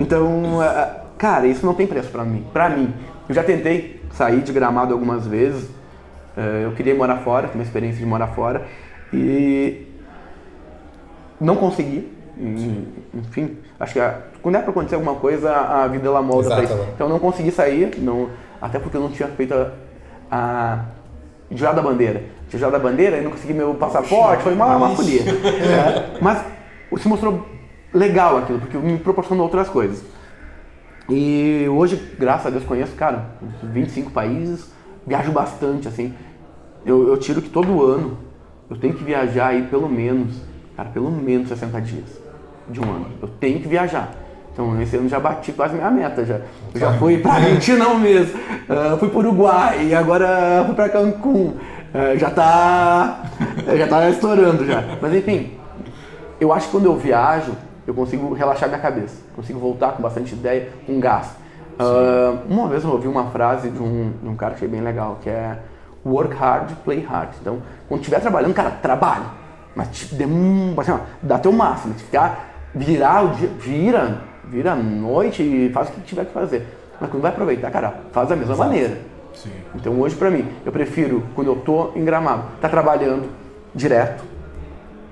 [0.00, 0.58] então
[1.18, 2.44] cara, isso não tem preço pra mim.
[2.52, 2.92] Pra mim,
[3.28, 5.68] eu já tentei sair de gramado algumas vezes.
[6.36, 8.62] eh, Eu queria morar fora, ter uma experiência de morar fora.
[9.12, 9.86] E
[11.40, 12.10] não consegui.
[13.14, 16.62] Enfim, acho que a- quando é pra acontecer alguma coisa, a vida ela molda Exato,
[16.62, 16.88] pra isso.
[16.94, 18.28] Então eu não consegui sair, não,
[18.60, 19.70] até porque eu não tinha feito a,
[20.30, 22.24] a da Bandeira.
[22.48, 25.22] Tinha Jurada da Bandeira e não consegui meu passaporte, foi uma, uma folia.
[25.32, 26.44] É, mas
[26.98, 27.46] se mostrou
[27.94, 30.04] legal aquilo, porque me proporcionou outras coisas.
[31.08, 33.30] E hoje, graças a Deus, conheço, cara,
[33.62, 34.70] 25 países,
[35.06, 36.14] viajo bastante, assim.
[36.84, 38.18] Eu, eu tiro que todo ano
[38.68, 40.34] eu tenho que viajar aí pelo menos,
[40.76, 42.22] cara, pelo menos 60 dias
[42.68, 43.06] de um ano.
[43.20, 44.14] Eu tenho que viajar.
[44.52, 46.40] Então, esse ano já bati quase minha meta já.
[46.74, 48.28] Eu já fui pra Argentina um mês,
[48.68, 51.54] ah, fui pro Uruguai, e agora fui pra Cancún.
[51.94, 53.22] Ah, já tá.
[53.76, 54.82] já tá estourando já.
[55.00, 55.52] Mas enfim,
[56.40, 57.52] eu acho que quando eu viajo,
[57.86, 59.16] eu consigo relaxar minha cabeça.
[59.34, 61.30] Consigo voltar com bastante ideia, com gás.
[61.78, 64.80] Ah, uma vez eu ouvi uma frase de um, de um cara que achei bem
[64.80, 65.58] legal, que é
[66.04, 67.30] work hard, play hard.
[67.40, 69.24] Então, quando estiver trabalhando, cara, trabalhe.
[69.74, 71.94] Mas te dê um, assim, ó, dá teu máximo.
[71.94, 76.32] Se ficar, virar o dia, vira, vira a noite e faz o que tiver que
[76.32, 76.66] fazer.
[77.00, 78.98] Mas quando vai aproveitar, cara, faz da mesma maneira.
[79.34, 79.50] Sim.
[79.74, 83.28] Então hoje pra mim, eu prefiro quando eu tô em Gramado, tá trabalhando
[83.74, 84.22] direto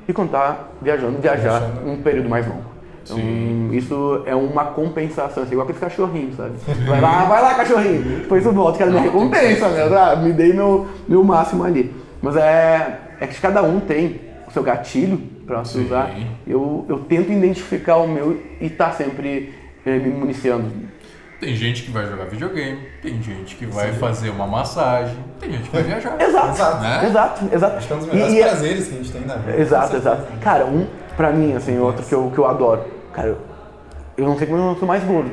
[0.06, 1.90] e quando tá viajando, viajar Viajando.
[1.90, 2.70] um período mais longo.
[3.02, 3.70] Então Sim.
[3.72, 6.52] isso é uma compensação, assim, igual aqueles cachorrinhos, sabe?
[6.86, 9.82] Vai lá, vai lá cachorrinho, depois eu volto, quero minha recompensa, né?
[9.96, 11.94] Ah, me dei meu, meu máximo ali.
[12.20, 15.18] Mas é, é que cada um tem o seu gatilho
[15.50, 15.86] pra se Sim.
[15.86, 16.14] usar.
[16.46, 19.52] Eu, eu tento identificar o meu e tá sempre
[19.84, 20.70] eh, me municiando.
[21.40, 25.64] Tem gente que vai jogar videogame, tem gente que vai fazer uma massagem, tem gente
[25.64, 26.20] que vai viajar.
[26.20, 26.82] Exato, Exato.
[26.82, 27.06] Né?
[27.06, 27.76] exato, exato.
[27.78, 29.58] Acho que é um dos melhores e é- prazeres que a gente tem na vida.
[29.60, 30.26] Exato, exato.
[30.40, 30.86] Cara, um,
[31.16, 32.84] pra mim, assim, outro que eu, que eu adoro.
[33.12, 33.36] Cara,
[34.16, 35.32] eu, não sei como eu sou mais gordo.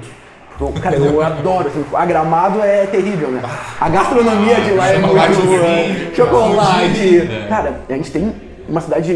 [0.82, 3.44] Cara, eu adoro, assim, a gramado é terrível, né?
[3.80, 6.16] A gastronomia de lá é muito boa.
[6.16, 7.18] Chocolate.
[7.20, 7.46] É.
[7.48, 9.14] Cara, a gente tem uma cidade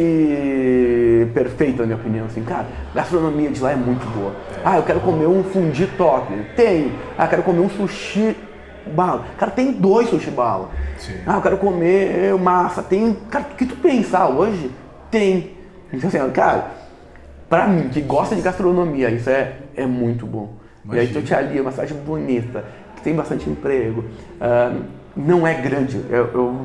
[1.34, 4.34] perfeita, na minha opinião, assim, cara, a gastronomia de lá é muito boa.
[4.64, 6.34] Ah, eu quero comer um fundi top.
[6.56, 6.92] Tem.
[7.18, 8.36] Ah, eu quero comer um sushi
[8.94, 9.26] bala.
[9.38, 10.70] Cara, tem dois sushi bala.
[10.98, 11.14] Sim.
[11.26, 12.82] Ah, eu quero comer massa.
[12.82, 13.16] Tem.
[13.30, 14.72] Cara, o que tu pensar hoje,
[15.10, 15.52] tem.
[15.92, 16.72] Então, assim, cara,
[17.50, 20.54] pra mim, que gosta de gastronomia, isso é, é muito bom.
[20.86, 21.22] E aí, Imagina.
[21.22, 22.64] Tutiali é uma cidade bonita,
[22.96, 24.06] que tem bastante emprego.
[24.40, 24.74] Ah,
[25.16, 26.02] não é grande.
[26.10, 26.56] Eu, eu,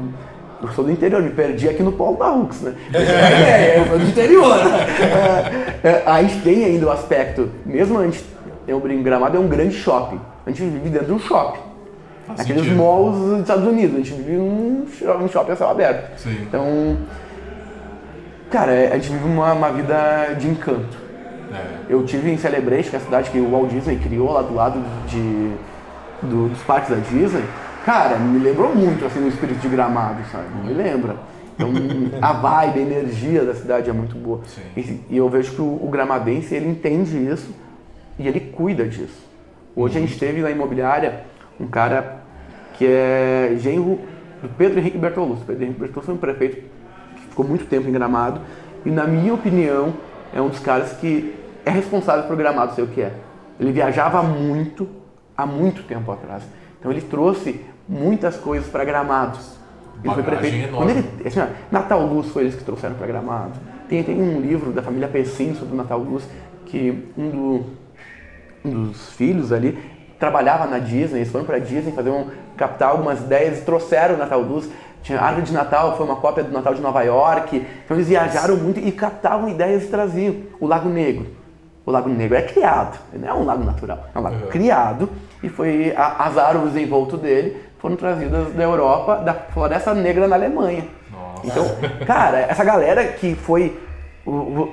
[0.63, 2.75] eu sou do interior, me perdi aqui no Polo da Rux, né?
[2.95, 4.57] É, eu sou do interior.
[5.85, 8.25] É, é, a gente tem ainda o aspecto, mesmo a gente
[8.65, 10.21] tem o Brinco Gramado, é um grande shopping.
[10.47, 11.61] A gente vive dentro de um shopping.
[12.27, 12.79] Faz Aqueles sentido.
[12.83, 14.85] malls dos Estados Unidos, a gente vive num
[15.23, 16.19] um shopping a céu aberto.
[16.19, 16.39] Sim.
[16.43, 16.97] Então,
[18.51, 20.97] cara, é- a gente vive uma, uma vida de encanto.
[21.53, 21.63] É.
[21.89, 24.55] Eu tive em Celebration, que é a cidade que o Walt Disney criou lá do
[24.55, 25.53] lado de,
[26.23, 27.45] do- dos parques da Disney.
[27.87, 30.49] Cara, me lembrou muito assim o espírito de gramado, sabe?
[30.65, 31.15] Me lembra.
[31.55, 31.71] Então,
[32.21, 34.41] a vibe, a energia da cidade é muito boa.
[34.77, 37.55] E, e eu vejo que o, o gramadense ele entende isso
[38.19, 39.25] e ele cuida disso.
[39.77, 41.27] Hoje a gente teve na imobiliária
[41.61, 42.23] um cara
[42.75, 44.01] que é genro
[44.43, 45.45] do Pedro Henrique Bertolucci.
[45.45, 46.57] Pedro Henrique Bertolucci foi um prefeito
[47.15, 48.41] que ficou muito tempo em Gramado
[48.85, 49.95] e, na minha opinião,
[50.35, 53.13] é um dos caras que é responsável por Gramado ser o que é.
[53.61, 54.89] Ele viajava muito,
[55.37, 56.43] há muito tempo atrás.
[56.81, 59.39] Então ele trouxe muitas coisas para Gramado.
[60.05, 60.57] Ele foi prefeito.
[60.69, 60.77] enorme.
[60.77, 63.53] Quando ele, assim, ó, Natal Luz foi eles que trouxeram para Gramado.
[63.89, 66.25] Tem, tem um livro da família Pessim sobre o Natal Luz
[66.67, 67.65] que um, do,
[68.65, 69.79] um dos filhos ali
[70.19, 72.27] trabalhava na Disney, eles foram pra Disney fazer um,
[72.57, 74.69] captar algumas ideias e trouxeram o Natal Luz.
[75.03, 77.65] Tinha a Árvore de Natal, foi uma cópia do Natal de Nova York.
[77.85, 80.35] Então eles viajaram muito e captavam ideias e traziam.
[80.59, 81.27] O Lago Negro.
[81.85, 84.49] O Lago Negro é criado, não é um lago natural, é um lago Uhum.
[84.49, 85.09] criado
[85.41, 90.27] e foi a- as árvores em volta dele foram trazidas da Europa, da Floresta Negra
[90.27, 90.85] na Alemanha.
[91.13, 91.47] Nossa.
[91.47, 93.79] Então, cara, essa galera que foi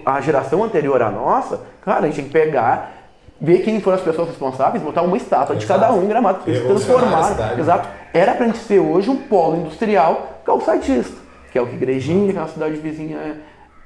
[0.03, 2.91] a geração anterior à nossa, cara, a gente tem que pegar,
[3.39, 5.79] ver quem foram as pessoas responsáveis, botar uma estátua de Exato.
[5.79, 7.23] cada um em gramado, porque a transformaram.
[7.27, 7.59] cidade.
[7.61, 7.87] Exato.
[8.11, 11.15] Era pra gente ser hoje um polo industrial calçadista,
[11.51, 13.35] que é o que Igrejinha, que é uma cidade vizinha, é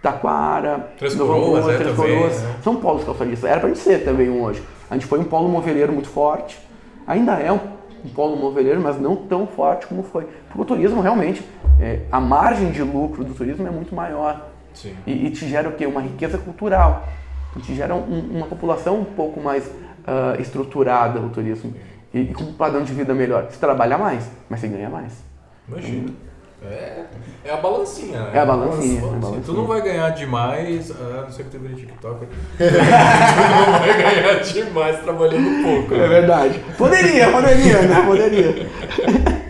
[0.01, 2.41] Taquara, Três Coroas, é, Três também, Coroas.
[2.41, 2.55] né?
[2.63, 3.49] São polos calçadistas.
[3.49, 4.63] Era pra gente ser também um hoje.
[4.89, 6.57] A gente foi um polo moveleiro muito forte.
[7.05, 7.59] Ainda é um,
[8.05, 10.27] um polo moveleiro, mas não tão forte como foi.
[10.47, 11.43] Porque o turismo realmente,
[11.79, 14.47] é, a margem de lucro do turismo é muito maior.
[14.73, 14.95] Sim.
[15.05, 15.85] E, e te gera o quê?
[15.85, 17.07] Uma riqueza cultural.
[17.55, 19.69] E te gera um- uma população um pouco mais
[20.05, 21.73] ah, estruturada o turismo.
[22.13, 23.47] E, e com um padrão de vida melhor.
[23.49, 25.21] Você trabalha mais, mas você ganha mais.
[25.67, 26.11] Imagina.
[26.63, 27.03] É,
[27.45, 28.31] é a balancinha, né?
[28.33, 29.57] É a balancinha, é a Tu balancinha.
[29.57, 32.25] não vai ganhar demais, a não ser que tu vire TikTok.
[32.57, 35.93] tu não vai ganhar demais trabalhando pouco.
[35.93, 36.07] É né?
[36.07, 36.59] verdade.
[36.77, 38.03] Poderia, poderia, né?
[38.05, 38.67] Poderia.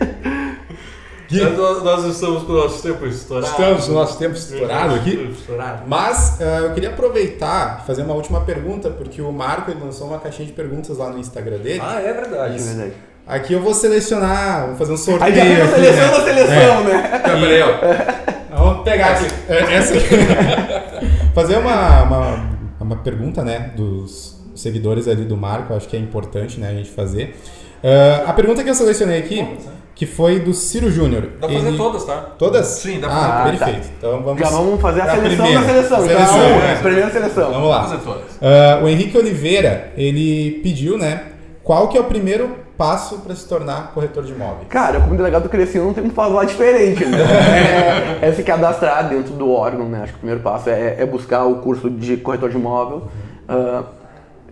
[1.30, 3.50] Mas nós, nós estamos com o nosso tempo estourado.
[3.50, 5.30] Estamos no nosso tempo estourado aqui.
[5.30, 5.82] Estourado.
[5.86, 10.06] Mas eh, eu queria aproveitar e fazer uma última pergunta, porque o Marco ele lançou
[10.06, 11.82] uma caixinha de perguntas lá no Instagram dele.
[11.84, 12.54] Ah, é verdade.
[12.54, 12.92] É verdade.
[13.28, 15.30] Aqui eu vou selecionar, vou fazer um sorteio.
[15.30, 16.10] Aí já vem a aqui, seleção né?
[16.18, 17.02] da seleção, né?
[17.22, 18.56] Tá, peraí, ó.
[18.56, 19.26] Vamos pegar aqui.
[19.48, 20.06] É, Essa aqui.
[21.34, 22.48] Fazer uma, uma,
[22.80, 26.90] uma pergunta, né, dos seguidores ali do Marco, acho que é importante, né, a gente
[26.90, 27.36] fazer.
[27.84, 29.46] Ah, a pergunta que eu selecionei aqui,
[29.94, 31.28] que foi do Ciro Júnior.
[31.40, 32.16] Dá pra fazer Ele- todas, tá?
[32.38, 32.66] Todas?
[32.66, 33.58] Sim, dá pra Ah, fazer todas.
[33.58, 33.88] perfeito.
[33.98, 34.40] Então vamos...
[34.40, 35.60] Já vamos fazer a pra seleção primeira.
[35.60, 36.00] da seleção.
[36.06, 36.74] Seleção, então, é.
[36.82, 37.52] primeira seleção.
[37.52, 37.78] Vamos lá.
[37.80, 38.24] pra fazer todas.
[38.42, 41.20] Ah, o Henrique Oliveira, ele pediu, né,
[41.62, 44.68] qual que é o primeiro passo para se tornar corretor de imóveis?
[44.68, 47.18] Cara, como delegado do não tem que falar diferente, né?
[48.22, 50.02] É, é se cadastrar dentro do órgão, né?
[50.04, 53.08] Acho que o primeiro passo é, é buscar o curso de corretor de imóvel,
[53.48, 53.82] ah,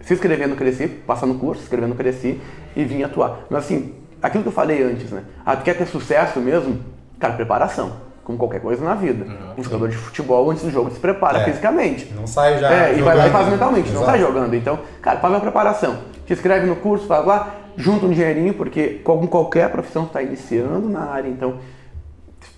[0.01, 2.41] se inscrever no Cresci, passar no curso, se inscrever no Cresci
[2.75, 3.39] e vir atuar.
[3.49, 5.23] Mas assim, aquilo que eu falei antes, né?
[5.45, 6.81] Ah, tu quer ter sucesso mesmo?
[7.21, 8.05] Cara, preparação.
[8.25, 9.25] como qualquer coisa na vida.
[9.25, 9.55] Uhum.
[9.59, 11.45] Um jogador de futebol, antes do jogo, se prepara É.
[11.45, 12.13] fisicamente.
[12.13, 12.73] Não sai já.
[12.73, 13.33] É, e vai lá e jogando.
[13.33, 14.11] faz mentalmente, não Exato.
[14.11, 14.55] sai jogando.
[14.55, 15.99] Então, cara, faz uma preparação.
[16.27, 20.89] Te inscreve no curso, faz lá, junta um dinheirinho, porque como qualquer profissão está iniciando
[20.89, 21.59] na área, então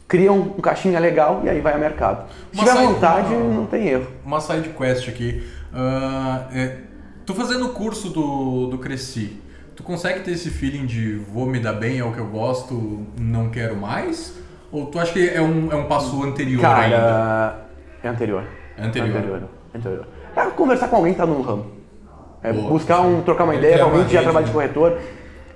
[0.07, 2.29] cria um, um caixinha legal e aí vai ao mercado.
[2.53, 4.07] Se Uma tiver saída- vontade, não tem erro.
[4.25, 5.43] Uma side quest aqui.
[5.73, 6.77] Ah, é,
[7.27, 9.37] tu fazendo o curso do, do Cresci,
[9.77, 13.07] tu consegue ter esse feeling de vou me dar bem, é o que eu gosto,
[13.21, 14.37] não quero mais?
[14.73, 16.97] Ou tu acha que é um, é um passo anterior ainda?
[16.97, 17.67] Cara,
[18.03, 18.45] é anterior.
[18.77, 19.17] É anterior.
[19.17, 19.43] anterior.
[19.75, 20.07] anterior.
[20.37, 21.78] É conversar com alguém que tá no ramo.
[22.43, 24.51] É Boa, buscar um, trocar uma É ideia com alguém uma que já trabalha de
[24.51, 24.55] né?
[24.55, 24.99] corretor.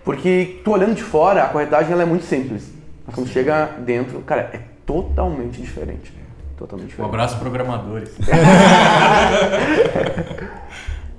[0.05, 2.73] Porque tu olhando de fora, a corretagem ela é muito simples.
[3.07, 6.13] Mas quando chega dentro, cara, é totalmente diferente.
[6.57, 7.09] Totalmente Um diferente.
[7.15, 8.11] abraço, programadores.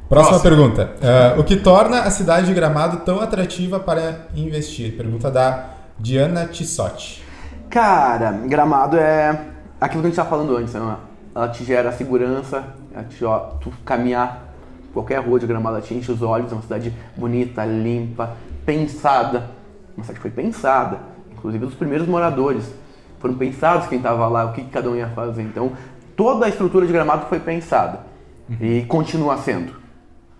[0.09, 0.41] Próxima Próximo.
[0.41, 0.91] pergunta.
[1.01, 4.95] Ah, o que torna a cidade de Gramado tão atrativa para investir?
[4.95, 7.23] Pergunta da Diana Tissotti.
[7.69, 9.29] Cara, gramado é
[9.81, 10.95] aquilo que a gente estava falando antes, né?
[11.35, 14.42] Ela te gera segurança, ela te, ó, tu caminhar
[14.93, 19.51] qualquer rua de gramado, te enche os olhos, é uma cidade bonita, limpa, pensada.
[19.97, 20.99] Uma cidade que foi pensada,
[21.31, 22.71] inclusive os primeiros moradores.
[23.19, 25.41] Foram pensados quem estava lá, o que cada um ia fazer.
[25.41, 25.71] Então,
[26.15, 28.01] toda a estrutura de gramado foi pensada
[28.59, 29.83] e continua sendo.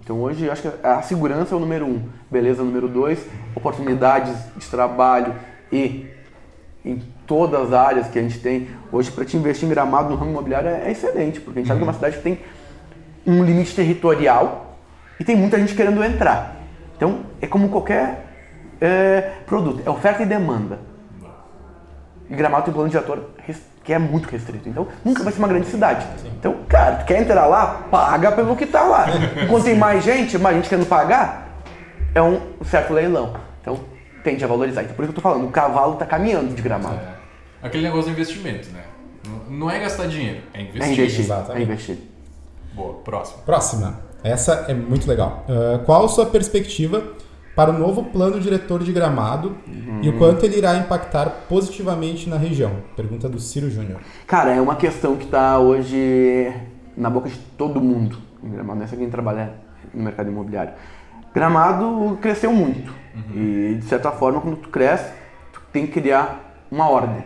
[0.04, 3.26] Então hoje acho que a segurança é o número um, beleza é o número dois,
[3.56, 5.34] oportunidades de trabalho
[5.72, 6.08] e
[6.84, 8.68] em todas as áreas que a gente tem.
[8.92, 11.70] Hoje para te investir em gramado no ramo imobiliário é, é excelente, porque a gente
[11.70, 12.40] sabe que é uma cidade que tem
[13.26, 14.78] um limite territorial
[15.20, 16.56] e tem muita gente querendo entrar.
[16.96, 18.26] Então é como qualquer
[18.82, 20.80] é, produto, é oferta e demanda.
[22.30, 24.68] E Gramado tem um plano diretor res- que é muito restrito.
[24.70, 26.06] Então, nunca vai ser uma grande cidade.
[26.40, 29.06] Então, cara, tu quer entrar lá, paga pelo que tá lá.
[29.50, 31.60] Quando tem mais gente, mais gente querendo pagar,
[32.16, 33.36] é um certo leilão.
[33.62, 33.78] Então,
[34.24, 34.84] tende a valorizar.
[34.84, 36.96] Então, por isso que eu tô falando, o cavalo tá caminhando de Gramado.
[36.96, 37.68] É.
[37.68, 38.82] Aquele negócio do investimento, né?
[39.50, 40.92] Não- é gastar dinheiro, é É investir.
[40.94, 41.32] investir.
[41.56, 41.98] É investir.
[42.74, 43.44] Boa, próximo.
[43.44, 44.00] Próxima.
[44.24, 45.46] Essa é muito legal.
[45.50, 47.04] Ah, qual a sua perspectiva
[47.56, 49.56] para o novo plano diretor de Gramado
[50.02, 52.72] e o quanto ele irá impactar positivamente na região?
[52.96, 54.00] Pergunta do Ciro Júnior.
[54.26, 56.52] Cara, é uma questão que está hoje
[56.98, 59.54] na boca de todo mundo em Gramado, não é só quem trabalha
[59.94, 60.74] no mercado imobiliário.
[61.34, 62.94] Gramado cresceu muito
[63.34, 65.12] e, de certa forma, quando tu cresce,
[65.52, 67.24] tu tem que criar uma ordem.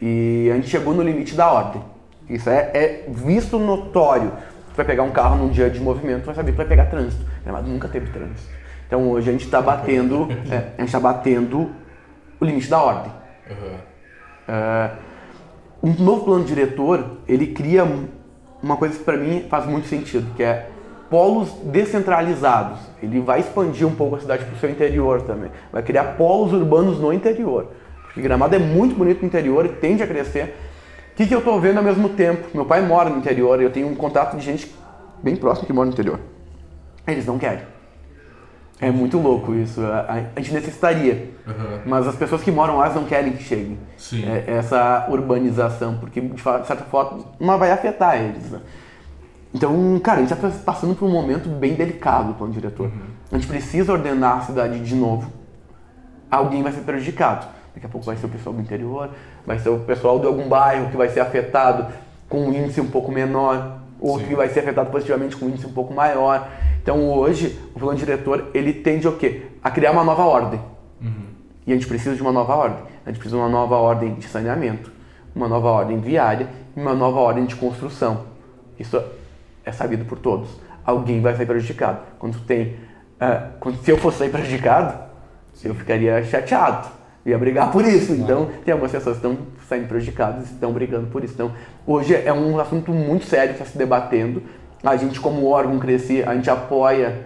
[0.00, 1.82] E a gente chegou no limite da ordem.
[2.28, 4.32] Isso é, é visto notório.
[4.74, 6.86] Tu vai pegar um carro num dia de movimento, tu vai saber que vai pegar
[6.86, 7.24] trânsito.
[7.44, 8.50] Gramado nunca teve trânsito.
[8.88, 11.70] Então hoje a gente está batendo, é, a gente está batendo
[12.40, 13.12] o limite da ordem.
[14.48, 14.90] É,
[15.80, 18.08] um novo plano diretor, ele cria um-
[18.60, 20.66] uma coisa que para mim faz muito sentido, que é
[21.08, 22.80] polos descentralizados.
[23.00, 25.50] Ele vai expandir um pouco a cidade para o seu interior também.
[25.72, 27.68] Vai criar polos urbanos no interior.
[28.04, 30.56] Porque Gramado é muito bonito no interior e tende a crescer.
[31.14, 32.48] O que, que eu estou vendo ao mesmo tempo?
[32.52, 34.74] Meu pai mora no interior e eu tenho um contato de gente
[35.22, 36.18] bem próximo que mora no interior.
[37.06, 37.62] Eles não querem.
[38.80, 39.80] É muito louco isso.
[39.80, 41.30] A, a gente necessitaria.
[41.46, 41.82] Aham.
[41.86, 43.78] Mas as pessoas que moram lá não querem que chegue.
[43.96, 44.24] Sim.
[44.28, 48.50] É, essa urbanização, porque de certa forma vai afetar eles.
[48.50, 48.60] né?
[49.54, 52.90] Então, cara, a gente está passando por um momento bem delicado do plano diretor.
[53.30, 55.30] A gente precisa ordenar a cidade de novo.
[56.28, 57.46] Alguém vai ser prejudicado.
[57.72, 59.10] Daqui a pouco vai ser o pessoal do interior,
[59.46, 61.86] vai ser o pessoal de algum bairro que vai ser afetado
[62.28, 64.28] com um índice um pouco menor, outro Sim.
[64.28, 66.48] que vai ser afetado positivamente com um índice um pouco maior.
[66.82, 69.46] Então, hoje, o plano diretor, ele tende o quê?
[69.62, 70.60] A criar uma nova ordem.
[71.66, 72.84] E a gente precisa de uma nova ordem.
[73.04, 74.92] A gente precisa de uma nova ordem de saneamento,
[75.34, 78.24] uma nova ordem viária e uma nova ordem de construção.
[78.78, 79.02] Isso
[79.64, 80.50] é sabido por todos.
[80.84, 82.00] Alguém vai sair prejudicado.
[82.18, 82.76] Quando tem,
[83.18, 84.98] ah, quando, se eu fosse sair prejudicado,
[85.62, 86.88] eu ficaria chateado.
[87.26, 88.12] Ia brigar por isso.
[88.12, 91.34] Então, tem algumas pessoas que estão saindo prejudicadas e estão brigando por isso.
[91.34, 91.52] Então,
[91.86, 94.42] hoje é um assunto muito sério que está se debatendo.
[94.82, 97.24] A gente, como órgão Cresci, a gente apoia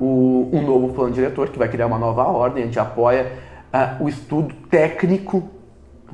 [0.00, 3.32] o, um novo plano diretor, que vai criar uma nova ordem, a gente apoia
[3.72, 5.48] ah, o estudo técnico,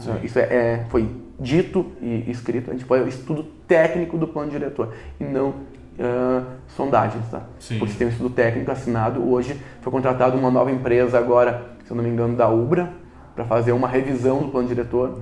[0.08, 1.08] ah, isso é, é- foi
[1.38, 5.54] dito e escrito, a gente apoia o estudo técnico do plano diretor e não
[6.00, 7.42] ah, sondagens, tá?
[7.60, 7.78] Sim.
[7.78, 11.96] Porque tem um estudo técnico assinado, hoje foi contratada uma nova empresa agora, se eu
[11.96, 12.90] não me engano, da Ubra,
[13.36, 15.20] para fazer uma revisão do plano diretor.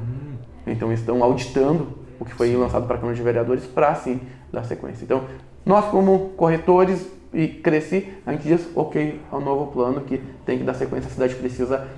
[0.66, 4.64] Então estão auditando o que foi lançado para a Câmara de Vereadores para assim dar
[4.64, 5.04] sequência.
[5.04, 5.24] Então,
[5.66, 10.64] nós como corretores e cresci, a gente diz ok ao novo plano que tem que
[10.64, 11.88] dar sequência, a cidade precisa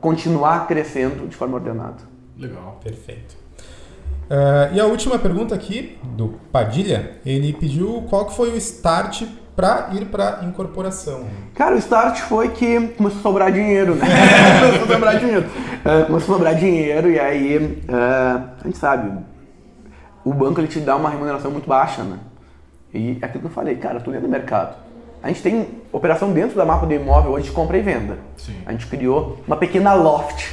[0.00, 2.02] continuar crescendo de forma ordenada.
[2.36, 2.78] Legal.
[2.82, 3.36] Perfeito.
[4.28, 9.22] Ah, e a última pergunta aqui, do Padilha, ele pediu qual que foi o start
[9.56, 11.24] para ir para incorporação?
[11.54, 14.06] Cara, o start foi que começou a sobrar dinheiro, né?
[14.60, 15.46] começou a sobrar dinheiro.
[15.46, 19.10] Uh, começou a sobrar dinheiro e aí, uh, a gente sabe,
[20.22, 22.18] o banco ele te dá uma remuneração muito baixa, né?
[22.92, 24.76] E é aquilo que eu falei, cara, tu dentro do mercado.
[25.22, 28.18] A gente tem operação dentro da mapa do imóvel hoje de compra e venda.
[28.36, 28.56] Sim.
[28.66, 30.52] A gente criou uma pequena loft.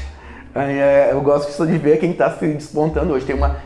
[1.11, 3.25] Eu gosto só de ver quem está se despontando hoje.
[3.25, 3.57] Tem uma,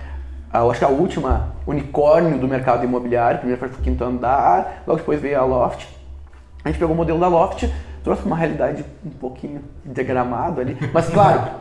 [0.54, 5.00] eu acho que a última unicórnio do mercado imobiliário, primeiro foi o quinto andar, logo
[5.00, 5.86] depois veio a loft.
[6.64, 7.70] A gente pegou o modelo da loft,
[8.04, 11.52] trouxe uma realidade um pouquinho degramado ali, mas claro,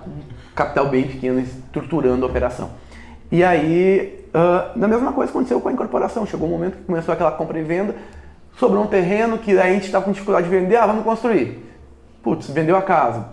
[0.54, 2.70] capital bem pequeno, estruturando a operação.
[3.30, 6.24] E aí, uh, a mesma coisa aconteceu com a incorporação.
[6.24, 7.94] Chegou um momento que começou aquela compra e venda,
[8.56, 11.64] sobrou um terreno que a gente estava com dificuldade de vender, ah, vamos construir.
[12.22, 13.26] Putz, vendeu a casa.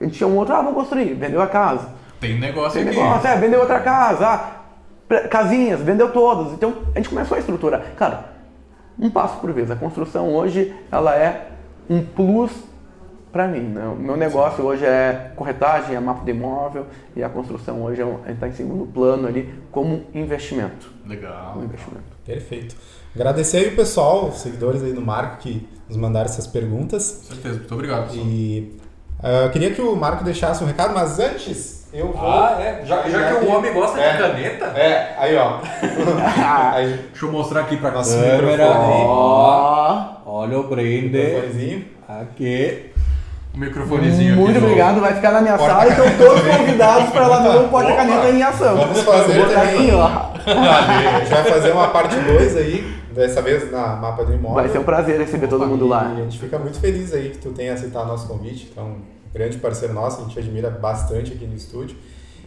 [0.00, 1.99] A gente tinha um outro, ah, vamos construir, vendeu a casa.
[2.20, 2.98] Tem negócio Tem aqui.
[2.98, 6.52] negócio, é, vendeu outra casa, ah, casinhas, vendeu todas.
[6.52, 7.82] Então a gente começou a estruturar.
[7.96, 8.30] Cara,
[8.98, 9.70] um passo por vez.
[9.70, 11.48] A construção hoje, ela é
[11.88, 12.52] um plus
[13.32, 13.60] para mim.
[13.60, 13.84] Né?
[13.86, 18.48] O meu negócio hoje é corretagem, é mapa de imóvel e a construção hoje está
[18.48, 20.92] em segundo plano ali como investimento.
[21.06, 21.56] Legal.
[21.56, 22.04] Um investimento.
[22.24, 22.76] Perfeito.
[23.14, 27.24] Agradecer aí o pessoal, os seguidores aí do Marco que nos mandaram essas perguntas.
[27.26, 28.08] Com certeza, muito obrigado.
[28.08, 28.26] pessoal.
[28.26, 28.78] E
[29.22, 32.28] uh, eu queria que o Marco deixasse um recado, mas antes eu vou.
[32.30, 32.82] Ah, é?
[32.84, 34.12] Já, já que o homem gosta É.
[34.12, 35.58] de caneta, É, aí ó.
[36.74, 38.40] aí, deixa eu mostrar aqui pra Nosso câmera.
[38.46, 39.04] microfone aí.
[39.06, 41.18] Ó, olha o brinde.
[41.18, 41.84] microfonezinho.
[42.08, 42.86] Aqui.
[43.54, 44.40] O microfonezinho aqui.
[44.40, 47.48] Muito do- obrigado, vai ficar na minha Porta- sala, então todos convidados para lá ver
[47.48, 47.68] o Opa.
[47.68, 48.76] porta-caneta em ação.
[48.76, 49.56] Vamos fazer também.
[49.58, 50.06] aqui, ó.
[50.06, 54.54] A gente vai fazer uma parte 2 aí, dessa vez na mapa do imóvel.
[54.62, 56.12] Vai ser um prazer receber todo mundo lá.
[56.16, 58.68] E a gente fica muito feliz aí que tu tenha aceitado nosso convite.
[58.70, 58.94] Então,
[59.32, 61.96] grande parceiro nosso, a gente admira bastante aqui no estúdio.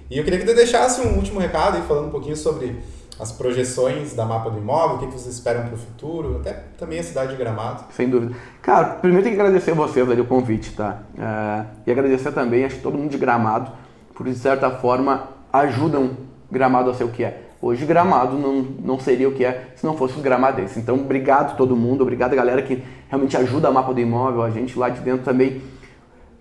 [0.10, 2.76] E eu queria que tu deixasse um último recado aí, falando um pouquinho sobre
[3.20, 6.64] as projeções da mapa do imóvel, o que, que vocês esperam para o futuro, até
[6.78, 7.86] também a cidade de Gramado.
[7.92, 8.36] Sem dúvida.
[8.62, 11.04] Cara, primeiro tem que agradecer a vocês ali o convite, tá?
[11.18, 13.72] É, e agradecer também, acho que todo mundo de Gramado,
[14.16, 16.12] por de certa forma ajudam
[16.52, 17.42] Gramado a ser o que é.
[17.62, 20.76] Hoje Gramado não, não seria o que é se não fosse os gramadenses.
[20.78, 24.50] Então, obrigado todo mundo, obrigado a galera que realmente ajuda a mapa do imóvel, a
[24.50, 25.62] gente lá de dentro também.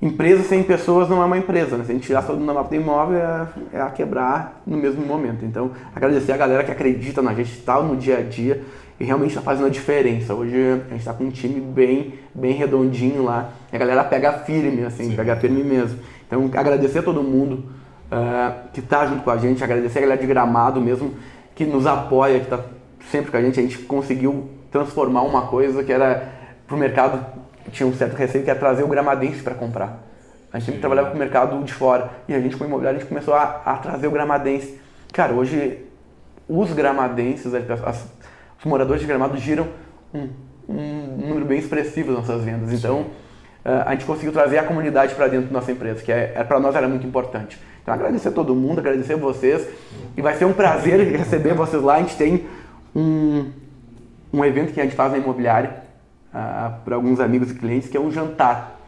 [0.03, 1.84] Empresa sem pessoas não é uma empresa, né?
[1.84, 4.76] Se a gente tirar todo mundo na mapa do imóvel, é, é a quebrar no
[4.76, 5.44] mesmo momento.
[5.44, 8.64] Então, agradecer a galera que acredita na gente, está no dia a dia
[8.98, 10.34] e realmente está fazendo a diferença.
[10.34, 13.53] Hoje a gente está com um time bem, bem redondinho lá.
[13.72, 15.14] A galera pega firme, assim, Sim.
[15.14, 16.00] pega firme mesmo.
[16.26, 17.66] Então, agradecer a todo mundo
[18.11, 21.14] ah, que está junto com a gente, agradecer a galera de Gramado mesmo,
[21.55, 22.59] que nos apoia, que está
[23.09, 23.61] sempre com a gente.
[23.61, 26.28] A gente conseguiu transformar uma coisa que era
[26.66, 27.24] para o mercado,
[27.70, 30.02] tinha um certo receio, que era trazer o gramadense para comprar.
[30.52, 32.10] A gente sempre trabalhava com o mercado de fora.
[32.28, 34.78] E a gente, com o imobiliário, a gente começou a, a trazer o gramadense.
[35.12, 35.86] Cara, hoje,
[36.46, 38.06] os gramadenses, as,
[38.58, 39.68] os moradores de Gramado giram
[40.12, 40.28] um,
[40.68, 42.70] um número bem expressivo nas nossas vendas.
[42.72, 43.06] Então,
[43.64, 46.44] eh, a gente conseguiu trazer a comunidade para dentro da nossa empresa, que é, é,
[46.44, 47.58] para nós era muito importante.
[47.82, 49.66] Então, agradecer a todo mundo, agradecer a vocês.
[50.16, 51.94] E vai ser um prazer receber vocês lá.
[51.94, 52.46] A gente tem
[52.94, 53.50] um,
[54.30, 55.82] um evento que a gente faz na imobiliária
[56.32, 58.78] para alguns amigos e clientes, que é um jantar.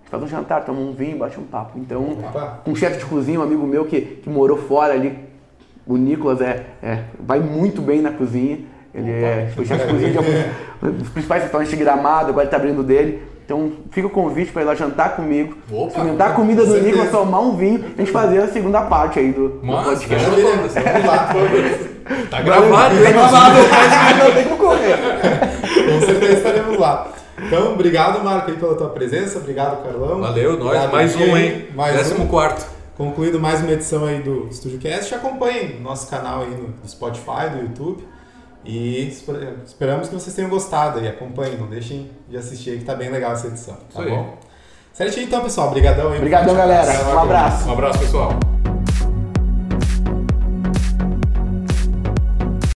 [0.00, 1.78] A gente faz um jantar, toma um vinho, bate um papo.
[1.78, 2.60] Então, Opa.
[2.66, 5.18] um chefe de cozinha, um amigo meu que, que morou fora ali,
[5.86, 8.60] o Nicolas, é, é, vai muito bem na cozinha.
[8.94, 12.46] Ele é, foi chefe de cozinha de alguns dos principais restaurantes de gramado, agora ele
[12.46, 13.22] está abrindo dele.
[13.44, 16.80] Então fica o convite para ir lá jantar comigo, Opa, experimentar a comida com do.
[16.80, 20.26] Nicolas, tomar um vinho, a gente fazer a segunda parte aí do, do podcast.
[22.30, 23.12] Tá gravado, Tá hein?
[23.12, 24.96] gravado, mas não tem como correr.
[25.92, 27.08] Com certeza estaremos lá.
[27.38, 29.38] Então, obrigado, Marco, aí, pela tua presença.
[29.38, 30.20] Obrigado, Carlão.
[30.20, 30.62] Valeu, nós.
[30.66, 31.68] Obrigado, Mais um, hein?
[31.74, 32.28] Mais Décimo um.
[32.28, 32.66] quarto.
[32.96, 35.12] Concluído mais uma edição aí do Estúdio Cast.
[35.14, 38.06] Acompanhem o nosso canal aí no Spotify, do YouTube.
[38.64, 41.08] E esper- esperamos que vocês tenham gostado aí.
[41.08, 43.74] Acompanhem, não deixem de assistir aí que tá bem legal essa edição.
[43.74, 44.08] Tá Isso aí.
[44.10, 44.38] bom?
[44.92, 45.68] Certinho então, pessoal.
[45.68, 46.18] Obrigadão aí.
[46.18, 46.92] Obrigadão, galera.
[47.14, 47.68] Um abraço.
[47.68, 48.32] Um abraço, pessoal.